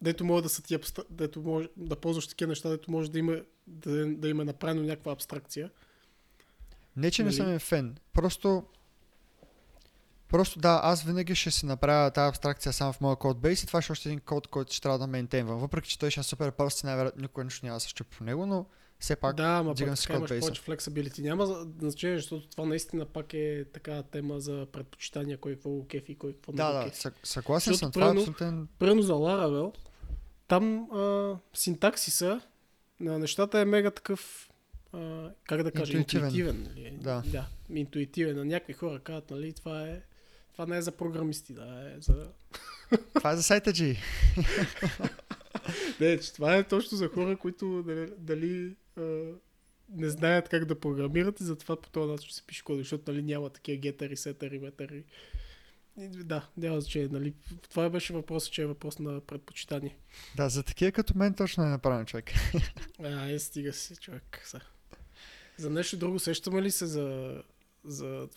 [0.00, 1.02] дето може да са ти абстра...
[1.10, 5.12] дето може да ползваш такива неща, дето може да има да, да има направено някаква
[5.12, 5.70] абстракция.
[6.96, 7.36] Не, че не Нали?
[7.36, 7.96] съм е фен.
[8.12, 8.64] Просто...
[10.32, 13.82] Просто да, аз винаги ще си направя тази абстракция само в моя кодбейс и това
[13.82, 15.58] ще е още един код, който ще трябва да мейнтейнвам.
[15.58, 18.16] Въпреки, че той ще е супер прост и най-вероятно никой нищо няма да се щупи
[18.16, 18.66] по него, но
[19.00, 20.40] все пак да, ама дигам си кодбейса.
[20.40, 21.22] повече flexibility.
[21.22, 21.46] Няма
[21.80, 26.52] значение, защото това наистина пак е така тема за предпочитания, кой какво кефи, кой какво
[26.52, 27.92] не Да, го да, съ- съгласен съм.
[27.92, 28.68] Това е абсолютен...
[28.78, 29.74] Примерно за Laravel,
[30.48, 32.40] там а, синтаксиса
[33.00, 34.50] на нещата е мега такъв,
[34.92, 36.24] а, как да кажа, Интуитивен.
[36.28, 36.62] интуитивен.
[36.76, 36.98] нали?
[37.00, 37.22] Да.
[37.26, 37.46] да.
[37.74, 38.36] интуитивен.
[38.36, 40.00] На някакви хора казват, нали, това е
[40.52, 42.28] това не е за програмисти, да, е за...
[43.14, 43.96] Това е за сайта G.
[46.00, 48.76] Не, че това е точно за хора, които дали, дали
[49.88, 53.22] не знаят как да програмират и затова по този начин се пише код, защото нали,
[53.22, 55.04] няма такива гетери, сетери, метери.
[55.98, 57.08] И, да, няма значение.
[57.08, 57.34] Нали.
[57.70, 59.96] Това беше въпросът, че е въпрос на предпочитание.
[60.36, 62.30] Да, за такива като мен точно е направен човек.
[63.04, 64.42] А, е, стига си, човек.
[64.44, 64.60] Са.
[65.56, 67.42] За нещо друго сещаме ли се за,
[67.84, 68.28] за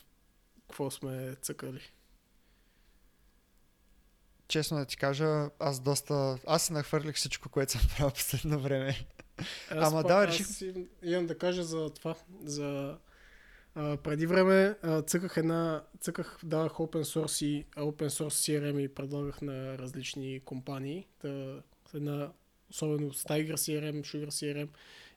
[0.61, 1.82] какво сме цъкали?
[4.48, 6.38] Честно да ти кажа, аз доста...
[6.48, 9.06] Аз си нахвърлих всичко, което съм правил последно време.
[9.70, 12.16] Аз Ама пак- да, аз реших- им- имам да кажа за това.
[12.43, 12.98] За,
[13.76, 18.30] а, преди време а, цъках една, цъках, давах open source, и, open source
[18.60, 21.08] CRM и предлагах на различни компании.
[21.22, 21.62] Та,
[21.93, 22.32] една,
[22.72, 24.68] особено с Tiger CRM, Sugar CRM.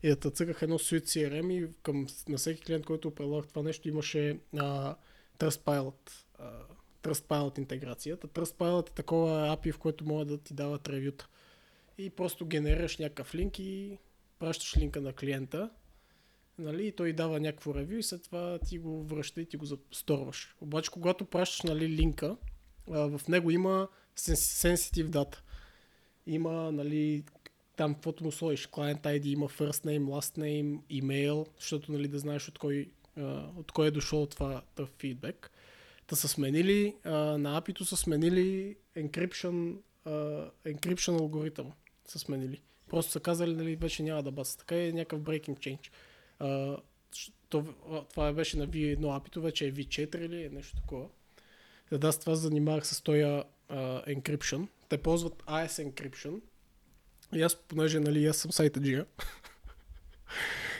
[0.03, 3.89] И да цъках едно Suite CRM и към, на всеки клиент, който предлагах това нещо,
[3.89, 4.95] имаше а,
[5.39, 5.95] Trustpilot.
[6.39, 6.51] А,
[7.03, 8.29] Trustpilot интеграцията.
[8.29, 11.29] Trustpilot е такова API, в което могат да ти дават ревюта.
[11.99, 13.99] И просто генерираш някакъв линк и
[14.39, 15.71] пращаш линка на клиента,
[16.59, 19.65] нали, и той дава някакво ревю и след това ти го връща и ти го
[19.65, 20.57] засторваш.
[20.61, 22.37] Обаче, когато пращаш нали, линка,
[22.87, 25.37] в него има sensitive data.
[26.27, 27.25] Има, нали,
[27.77, 32.19] там каквото му сложиш, client ID, има first name, last name, email, защото нали, да
[32.19, 32.91] знаеш от кой,
[33.57, 34.63] от кой е дошъл това
[34.99, 35.51] фидбек.
[36.09, 40.11] Та са сменили, а, на API-то са сменили encryption, а,
[40.67, 41.73] encryption алгоритъм.
[42.05, 42.61] Са сменили.
[42.89, 44.59] Просто са казали, нали, вече няма да баса.
[44.59, 45.91] Така е някакъв breaking change.
[46.39, 46.77] А,
[47.49, 47.65] то,
[48.11, 51.09] това беше на V1 API-то, вече е V4 или е нещо такова.
[51.91, 53.23] Да, да, с това занимавах с този
[54.09, 54.69] encryption.
[54.89, 56.41] Те ползват AS encryption.
[57.35, 58.81] И аз, понеже, нали, аз съм сайта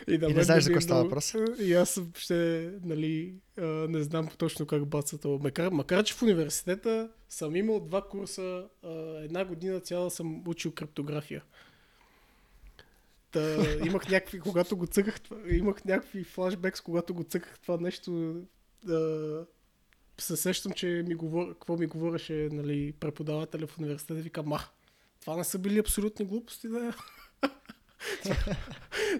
[0.09, 1.35] И, да И не знаеш за е какво става много- въпрос.
[1.61, 5.39] И аз ще, нали, а, не знам точно как баца това.
[5.43, 8.89] Макар, макар, че в университета съм имал два курса, а,
[9.25, 11.43] една година цяла съм учил криптография.
[13.31, 13.57] Та,
[13.87, 18.35] имах някакви, когато го цъках, имах някакви флашбекс, когато го цъках това нещо,
[18.85, 19.47] да,
[20.19, 21.49] се сещам, че ми говор...
[21.49, 24.61] какво ми говореше нали, преподавателя в университета, вика, ма,
[25.21, 26.97] това не са били абсолютни глупости, да.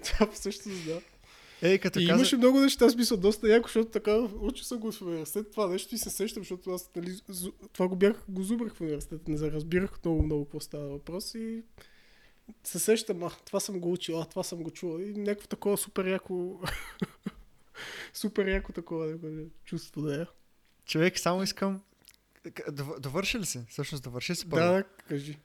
[0.05, 1.01] Това всъщност, да.
[1.63, 2.17] Ей, като И каза...
[2.17, 5.95] имаше много неща, смисъл, доста яко, защото така учи съм го в университет, това нещо
[5.95, 7.21] и се сещам, защото аз нали,
[7.73, 11.63] това го бях, го зубрах в университет, не разбирах много, много какво става въпрос и
[12.65, 15.79] се сещам, а, това съм го учил, а, това съм го чувал и някакво такова
[15.79, 16.61] супер яко,
[18.13, 20.27] супер яко такова кажа, чувство да е.
[20.87, 21.81] Човек, само искам...
[22.99, 23.61] Довърши ли си?
[23.69, 24.73] Всъщност довърши си първо.
[24.73, 25.39] Да, кажи.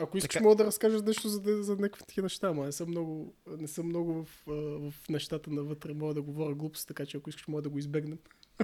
[0.00, 2.88] Ако искаш, Така- мога да разкажеш нещо за, за някакви такива неща, ама не съм
[2.88, 4.26] много, не съм много в,
[4.90, 8.18] в нещата навътре, мога да говоря глупости, така че ако искаш, мога да го избегнем.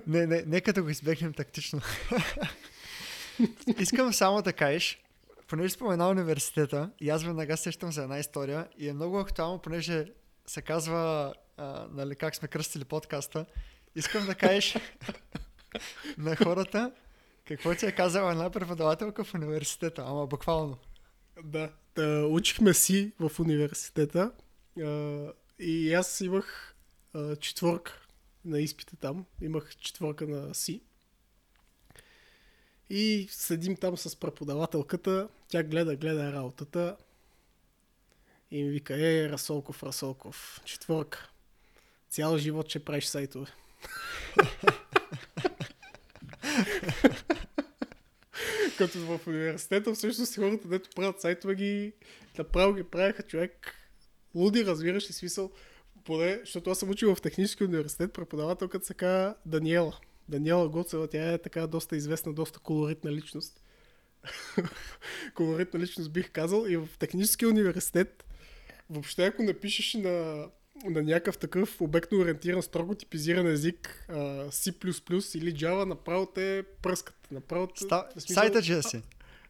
[0.07, 1.81] Не, не, нека да го избегнем тактично.
[3.79, 5.03] Искам само да кажеш,
[5.49, 10.07] понеже спомена университета, и аз веднага сещам за една история и е много актуално, понеже
[10.47, 13.47] се казва, а, нали, как сме кръстили подкаста,
[13.95, 14.77] искам да кажеш
[16.19, 16.93] на хората
[17.45, 20.79] какво ти е казала една преподавателка в университета, ама буквално.
[21.43, 24.33] Да, да учихме си в университета
[24.81, 26.77] а, и аз имах
[27.15, 28.07] а, четворка
[28.45, 29.25] на изпита там.
[29.43, 30.81] Имах четворка на си.
[32.91, 35.29] И седим там с преподавателката.
[35.49, 36.97] Тя гледа, гледа работата.
[38.51, 41.31] И ми вика, е, Расолков, Расолков, четворка.
[42.11, 43.47] Цял живот ще правиш сайтове.
[48.79, 51.93] Като в университета всъщност хората, дето правят сайтове ги,
[52.39, 53.75] направо ги правяха човек
[54.35, 55.51] луди, разбираш ли смисъл.
[56.05, 59.99] Поне, защото аз съм учил в технически университет, преподавателката се казва Даниела.
[60.29, 63.65] Даниела Гоцева, тя е така доста известна, доста колоритна личност.
[65.35, 66.65] колоритна личност бих казал.
[66.69, 68.25] И в технически университет,
[68.91, 70.47] въобще ако напишеш на,
[70.85, 74.15] на някакъв такъв обектно ориентиран, строго типизиран език, а,
[74.47, 74.71] C++
[75.35, 77.29] или Java, направо те пръскат.
[77.31, 78.09] Направо, те- Ста...
[78.13, 79.03] смисъл- Сайта GSC.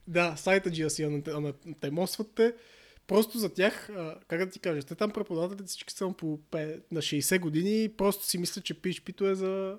[0.07, 2.53] да, сайта GSC, ана- ана- темосват те.
[3.07, 6.79] Просто за тях, а, как да ти кажа, те там преподавателите всички са по пе-
[6.91, 9.77] на 60 години и просто си мислят, че PHP-то е за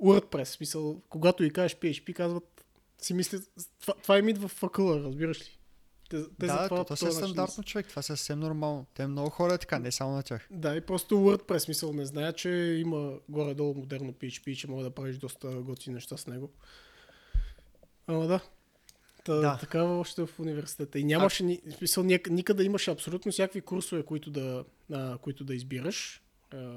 [0.00, 0.44] WordPress.
[0.44, 2.64] В Смисъл, когато и кажеш PHP, казват,
[2.98, 3.42] си мислят,
[3.80, 5.58] това, това им идва в факъла, разбираш ли?
[6.10, 8.02] Те, те Да, затова то, по то си е този начин стандартно човек, това е
[8.02, 8.86] съвсем нормално.
[8.94, 10.48] Те много хора е така, не само на тях.
[10.50, 12.48] Да, и просто WordPress, смисъл не знае, че
[12.80, 16.50] има горе-долу модерно PHP и че мога да правиш доста готини неща с него.
[18.06, 18.40] Ама да.
[19.24, 19.56] Та, Да.
[19.58, 20.98] Такава още в университета.
[20.98, 25.54] И нямаше, ни, смисъл, ник- никъде имаше абсолютно всякакви курсове, които да, а, които да
[25.54, 26.22] избираш.
[26.50, 26.72] А,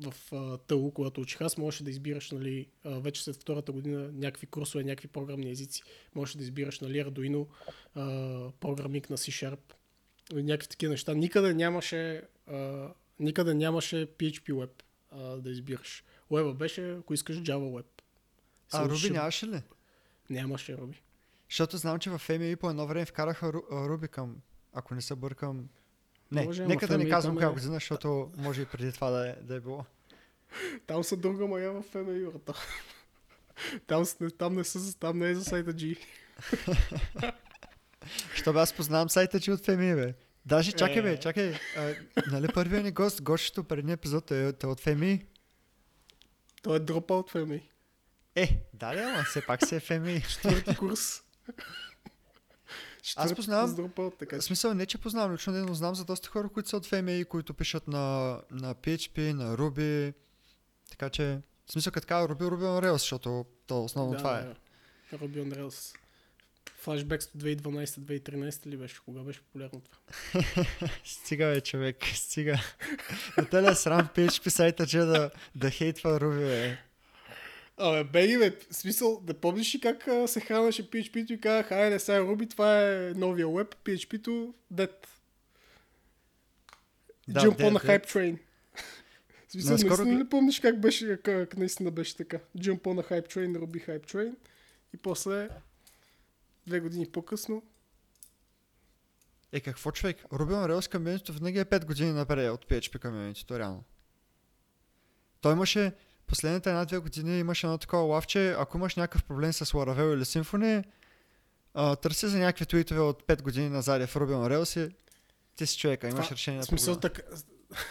[0.00, 4.10] в а, ТАУ, когато учих аз, можеше да избираш, нали, а, вече след втората година,
[4.12, 5.82] някакви курсове, някакви програмни езици.
[6.14, 7.46] Можеше да избираш, нали, Arduino,
[7.94, 8.00] а,
[9.10, 9.58] на C-Sharp,
[10.32, 11.14] някакви такива неща.
[11.14, 12.88] Никъде нямаше, а,
[13.20, 14.70] никъде нямаше PHP Web
[15.10, 16.04] а, да избираш.
[16.30, 17.86] Web беше, ако искаш, Java Web.
[18.72, 19.62] А Се Руби учиш- нямаше ли?
[20.30, 21.02] Нямаше Руби.
[21.50, 24.36] Защото знам, че в FMI по едно време вкараха Ру- а, Руби към,
[24.72, 25.68] ако не се бъркам.
[26.32, 29.28] Не, Може, нека да не казвам коя е- година, защото може и преди това да
[29.28, 29.84] е, да е било.
[30.86, 32.54] Там са друга мая в FMI, брата.
[33.86, 34.04] Там,
[34.38, 35.98] там, не са, там не е за сайта G.
[38.34, 40.14] Що бе, аз познавам сайта ти от FMI, бе.
[40.46, 41.20] Даже чакай, бе, Е.
[41.20, 41.54] чакай.
[41.76, 41.94] А,
[42.30, 45.26] нали първият ни гост, гощето предния епизод е, е от FMI?
[46.62, 47.62] Той е дропа от FMI.
[48.34, 50.28] Е, да, да, ама все пак си е FMI.
[50.28, 51.22] Четвърти курс.
[53.06, 56.48] Четвърти познавам- дропа, така В смисъл не, че познавам лично, но знам за доста хора,
[56.48, 60.14] които са от FMI, които пишат на, на PHP, на Ruby.
[60.90, 64.38] Така че, в смисъл като така Ruby, Ruby on Rails, защото то основно да, това
[64.38, 64.42] е.
[64.42, 64.54] да.
[65.18, 65.96] Ruby on Rails.
[66.86, 69.00] От 2012-2013 ли беше?
[69.04, 70.44] Кога беше популярно това?
[71.04, 72.60] Стига бе, човек, стига.
[73.38, 76.78] На теля срам PHP сайта, че да, да хейтва Ruby, бе.
[77.78, 81.72] Абе, беги, бе, в смисъл, да помниш ли как а, се хранеше PHP-то и казах,
[81.72, 85.06] айде сега Ruby, това е новия веб, PHP-то, dead.
[87.28, 88.38] Да, Jump dead, on a hype train.
[89.48, 92.38] В смисъл, Наскоро наистина гл- ли помниш как беше, как наистина беше така?
[92.58, 94.34] Jump on a hype train, Ruby hype train
[94.94, 95.48] и после
[96.66, 97.62] две години по-късно
[99.52, 100.16] Е, какво човек?
[100.22, 103.84] Ruby on Rails комьюнитито винаги е 5 години напред от PHP комьюнитито, реално.
[105.40, 105.92] Той имаше,
[106.26, 110.84] последните една-две години имаше едно такова лавче, ако имаш някакъв проблем с Laravel или Symfony,
[111.74, 114.94] а, търси за някакви твитове от 5 години назад в Ruby on Rails и
[115.56, 117.14] ти си човека, имаш Това- решение на В смисъл проблема.
[117.14, 117.36] така...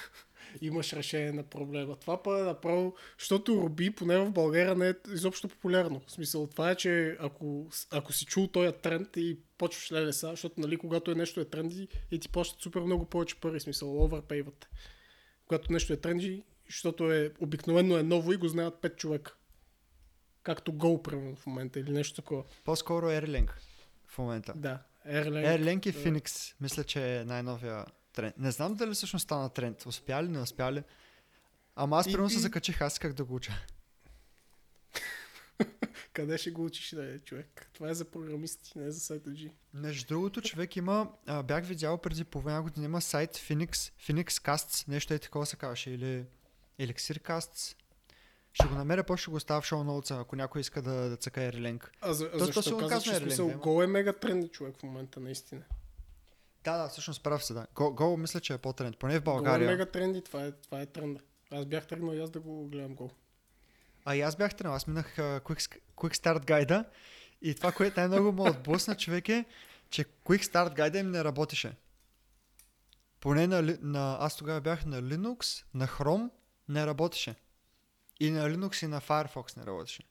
[0.61, 1.95] Имаш решение на проблема.
[1.95, 6.01] Това па е направо, защото Руби поне в България не е изобщо популярно.
[6.07, 10.27] В смисъл това е, че ако, ако си чул този тренд и почваш леле са,
[10.29, 14.03] защото нали, когато е нещо е тренди и ти плащат супер много повече пари, смисъл
[14.03, 14.67] оверпейват.
[15.47, 19.35] Когато нещо е тренди, защото е обикновено е ново и го знаят 5 човека.
[20.43, 22.43] Както Go, примерно, в момента или нещо такова.
[22.63, 23.49] По-скоро Erlang
[24.07, 24.53] в момента.
[24.55, 24.79] Да.
[25.07, 25.57] Erlang.
[25.57, 25.93] Erlang и.
[25.93, 28.37] Phoenix, мисля, че е най-новия тренд.
[28.37, 29.85] Не знам дали всъщност стана тренд.
[29.85, 30.83] Успя ли, не успя ли.
[31.75, 33.53] Ама аз И- примерно се и- закачих, аз исках да го уча.
[36.13, 37.69] Къде ще го учиш, да е, човек?
[37.73, 39.51] Това е за програмисти, не е за сайта G.
[39.73, 44.87] Между другото, човек има, а, бях видял преди половина година, има сайт Phoenix, Phoenix Casts,
[44.87, 46.25] нещо е такова се казваше, или
[46.79, 47.75] Elixir Casts.
[48.53, 51.17] Ще го намеря, после ще го оставя в шоу ноутса, ако някой иска да, да
[51.17, 51.83] цъка Erlang.
[52.01, 54.83] А, за, То- то защо сигурно казваш, че смисъл, Go е мега тренди човек в
[54.83, 55.61] момента, наистина.
[56.63, 57.67] Да, да, всъщност прав се, да.
[57.75, 59.69] Go, Go мисля, че е по-тренд, поне в Go е България.
[59.69, 61.19] мега тренди, това е, това е тренда.
[61.51, 63.11] Аз бях тръгнал и аз да го гледам Go.
[64.05, 66.85] А и аз бях тренал, аз минах uh, quick, quick Start гайда
[67.41, 69.45] и това, което най-много ме отблъсна човек е,
[69.89, 71.73] че Quick Start гайда им не работеше.
[73.19, 76.29] Поне на, на, аз тогава бях на Linux, на Chrome
[76.69, 77.35] не работеше.
[78.19, 80.03] И на Linux и на Firefox не работеше.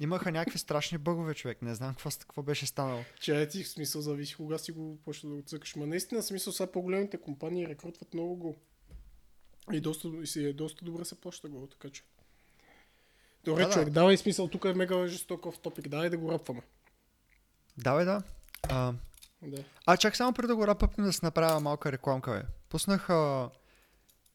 [0.00, 1.62] Имаха някакви страшни бъгове, човек.
[1.62, 3.04] Не знам какво, какво беше станало.
[3.20, 5.76] Че ти в смисъл зависи кога си го почна да го цъкаш.
[5.76, 8.56] Ма наистина в смисъл сега по-големите компании рекрутват много Go.
[9.76, 12.02] И, доста, и си е доста добре се плаща Go, така че.
[13.44, 13.74] Добре, Да, да.
[13.74, 16.62] човек, давай смисъл, тук е мега жестоков топик, давай да го рапваме.
[17.76, 18.22] Давай, да.
[18.62, 18.94] А,
[19.42, 19.64] Да.
[19.86, 22.42] А, чак само преди да го рапъпна да си направя малка рекламка, бе.
[22.68, 23.50] Пуснах, а,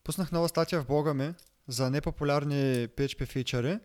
[0.09, 1.33] пуснах нова статия в блога ми
[1.67, 3.79] за непопулярни PHP фичъри.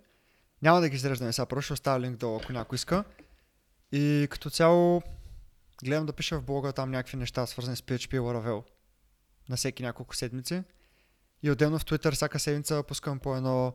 [0.62, 3.05] Няма да ги изреждаме сега, просто ще оставя линк долу, ако някой иска.
[3.93, 5.03] И като цяло
[5.85, 8.62] гледам да пиша в блога там някакви неща, свързани с PHP и Laravel
[9.49, 10.62] на всеки няколко седмици.
[11.43, 13.75] И отделно в Twitter всяка седмица пускам по едно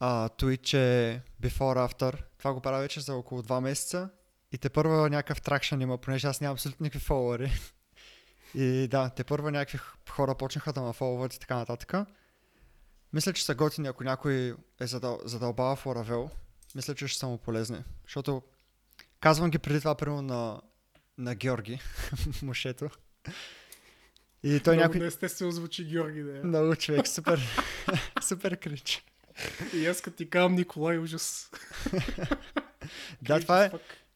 [0.00, 2.22] а, tweet, че before, after.
[2.38, 4.10] Това го правя вече за около 2 месеца.
[4.52, 7.52] И те първа някакъв тракшн има, понеже аз нямам абсолютно никакви фолуари.
[8.56, 9.78] И да, те първа някакви
[10.10, 11.94] хора почнаха да ме фолват и така нататък.
[13.12, 16.30] Мисля, че са готини, ако някой е задъл, задълбава в Laravel.
[16.74, 17.84] Мисля, че ще са му полезни.
[18.04, 18.42] Защото
[19.20, 20.60] казвам ги преди това, примерно на,
[21.18, 21.80] на Георги,
[22.42, 22.90] мушето.
[24.42, 25.00] И той Много някой...
[25.00, 26.42] неестествено звучи Георги, да е.
[26.42, 27.40] Много човек, супер,
[28.22, 29.04] супер крич.
[29.74, 31.50] И аз като ти казвам Николай, ужас.
[33.22, 33.70] Да, това е,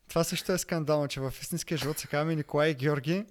[0.08, 3.24] това също е скандално, че в истинския живот се казваме Николай и Георги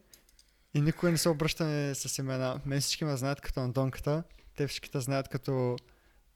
[0.73, 2.61] и никой не се обръщаме с имена.
[2.65, 4.23] Мен всички ме знаят като Антонката,
[4.55, 5.77] те всички те знаят като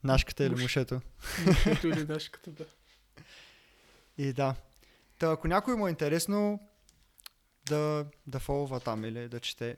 [0.03, 0.61] Нашката или Муш.
[0.61, 1.01] Мушето.
[1.65, 2.65] Ето или нашката, да.
[4.17, 4.55] И да.
[5.19, 6.67] Та, ако някой му е интересно,
[7.65, 9.77] да, да фолва там или да чете.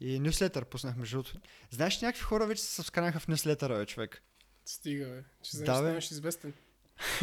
[0.00, 1.40] И нюслетър пуснах между другото.
[1.70, 4.22] Знаеш, някакви хора вече се събсканаха в нюслетъра, бе, човек.
[4.64, 5.24] Стига, бе.
[5.42, 5.88] Че Да, да, бе.
[5.88, 6.52] станеш известен.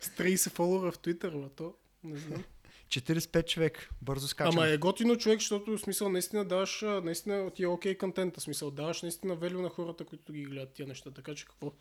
[0.00, 1.74] С 30 фолуара в Twitter, бе, то.
[2.04, 2.44] Не знам.
[3.00, 4.58] 45 човек, бързо скачам.
[4.58, 8.42] Ама е готино човек, защото в смисъл наистина даваш, наистина ти е окей контента, в
[8.42, 11.72] смисъл даваш наистина велю на хората, които ги гледат тия неща, така че какво?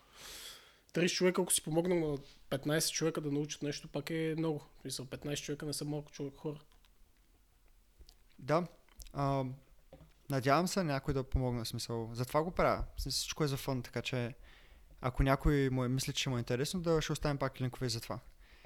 [0.93, 2.17] 30 човека, ако си помогнал на
[2.57, 4.59] 15 човека да научат нещо, пак е много.
[4.59, 6.59] В смисъл 15 човека не са малко човек хора.
[8.39, 8.67] Да.
[9.13, 9.43] А,
[10.29, 12.09] надявам се някой да помогне, смисъл.
[12.13, 12.83] Затова го правя.
[12.97, 14.33] Всичко е за фън, така че
[15.01, 18.01] ако някой му е мисли, че му е интересно, да ще оставим пак линкове за
[18.01, 18.19] това.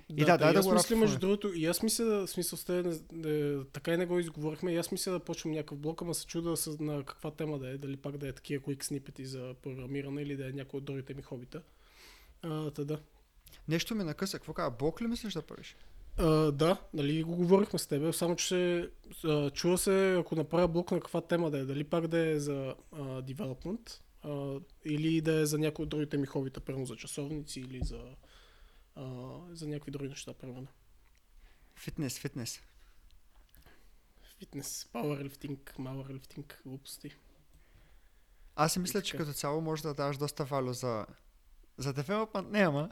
[0.10, 2.30] И да, та дай и да аз мисля, между другото, и аз мисля, да, в
[2.30, 5.78] смисъл сте, не, не, така и не го изговорихме, и аз мисля да почвам някакъв
[5.78, 8.64] блок, ама се чуда с, на каква тема да е, дали пак да е такива
[8.64, 11.62] quick snippet за програмиране или да е някой от другите ми хобита.
[12.42, 13.00] А, та да.
[13.68, 14.38] Нещо ми накъса.
[14.38, 14.76] Какво казва?
[14.80, 15.76] Блок ли мислиш да правиш?
[16.18, 18.90] А, да, нали го говорихме с теб, само че се,
[19.26, 22.40] а, чува се, ако направя блок на каква тема да е, дали пак да е
[22.40, 26.96] за а, development, а, или да е за някои от другите ми хобита, примерно за
[26.96, 28.00] часовници или за,
[28.98, 30.68] а, за някакви други неща, примерно.
[31.76, 32.62] Фитнес, фитнес.
[34.40, 37.16] Фитнес, пауърлифтинг, мауърлифтинг, глупости.
[38.56, 41.06] Аз си мисля, че като цяло може да даваш доста валю за...
[41.78, 42.90] За девелопмент не, ама.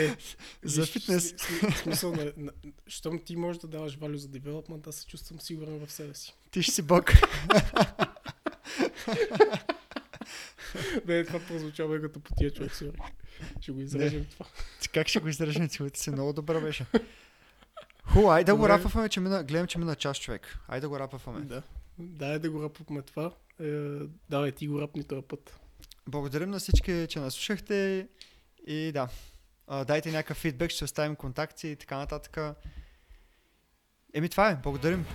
[0.00, 0.16] Е,
[0.62, 1.34] За виж, фитнес.
[1.82, 2.52] смисъл, на, на,
[2.86, 6.34] щом ти можеш да даваш валю за девелопмент, аз се чувствам сигурен в себе си.
[6.50, 7.12] Ти ще си бог.
[11.06, 12.92] Не, това прозвучава като потия човек, сори.
[13.60, 14.46] Ще го изрежем това.
[14.94, 16.10] Как ще го издържим целите си?
[16.10, 16.86] Много добър беше.
[18.04, 18.72] Ху, айде да го Добре.
[18.72, 20.58] рапваме, че мина, гледам, че мина час човек.
[20.68, 21.40] Айде да го рапваме.
[21.40, 21.62] Да.
[21.98, 23.32] Дай да го рапваме това.
[23.60, 23.66] Е,
[24.30, 25.60] давай ти го рапни този път.
[26.08, 28.08] Благодарим на всички, че нас слушахте
[28.66, 29.08] и да.
[29.66, 32.38] А, дайте някакъв фидбек, ще оставим контакти и така нататък.
[34.14, 34.56] Еми това е.
[34.56, 35.06] Благодарим.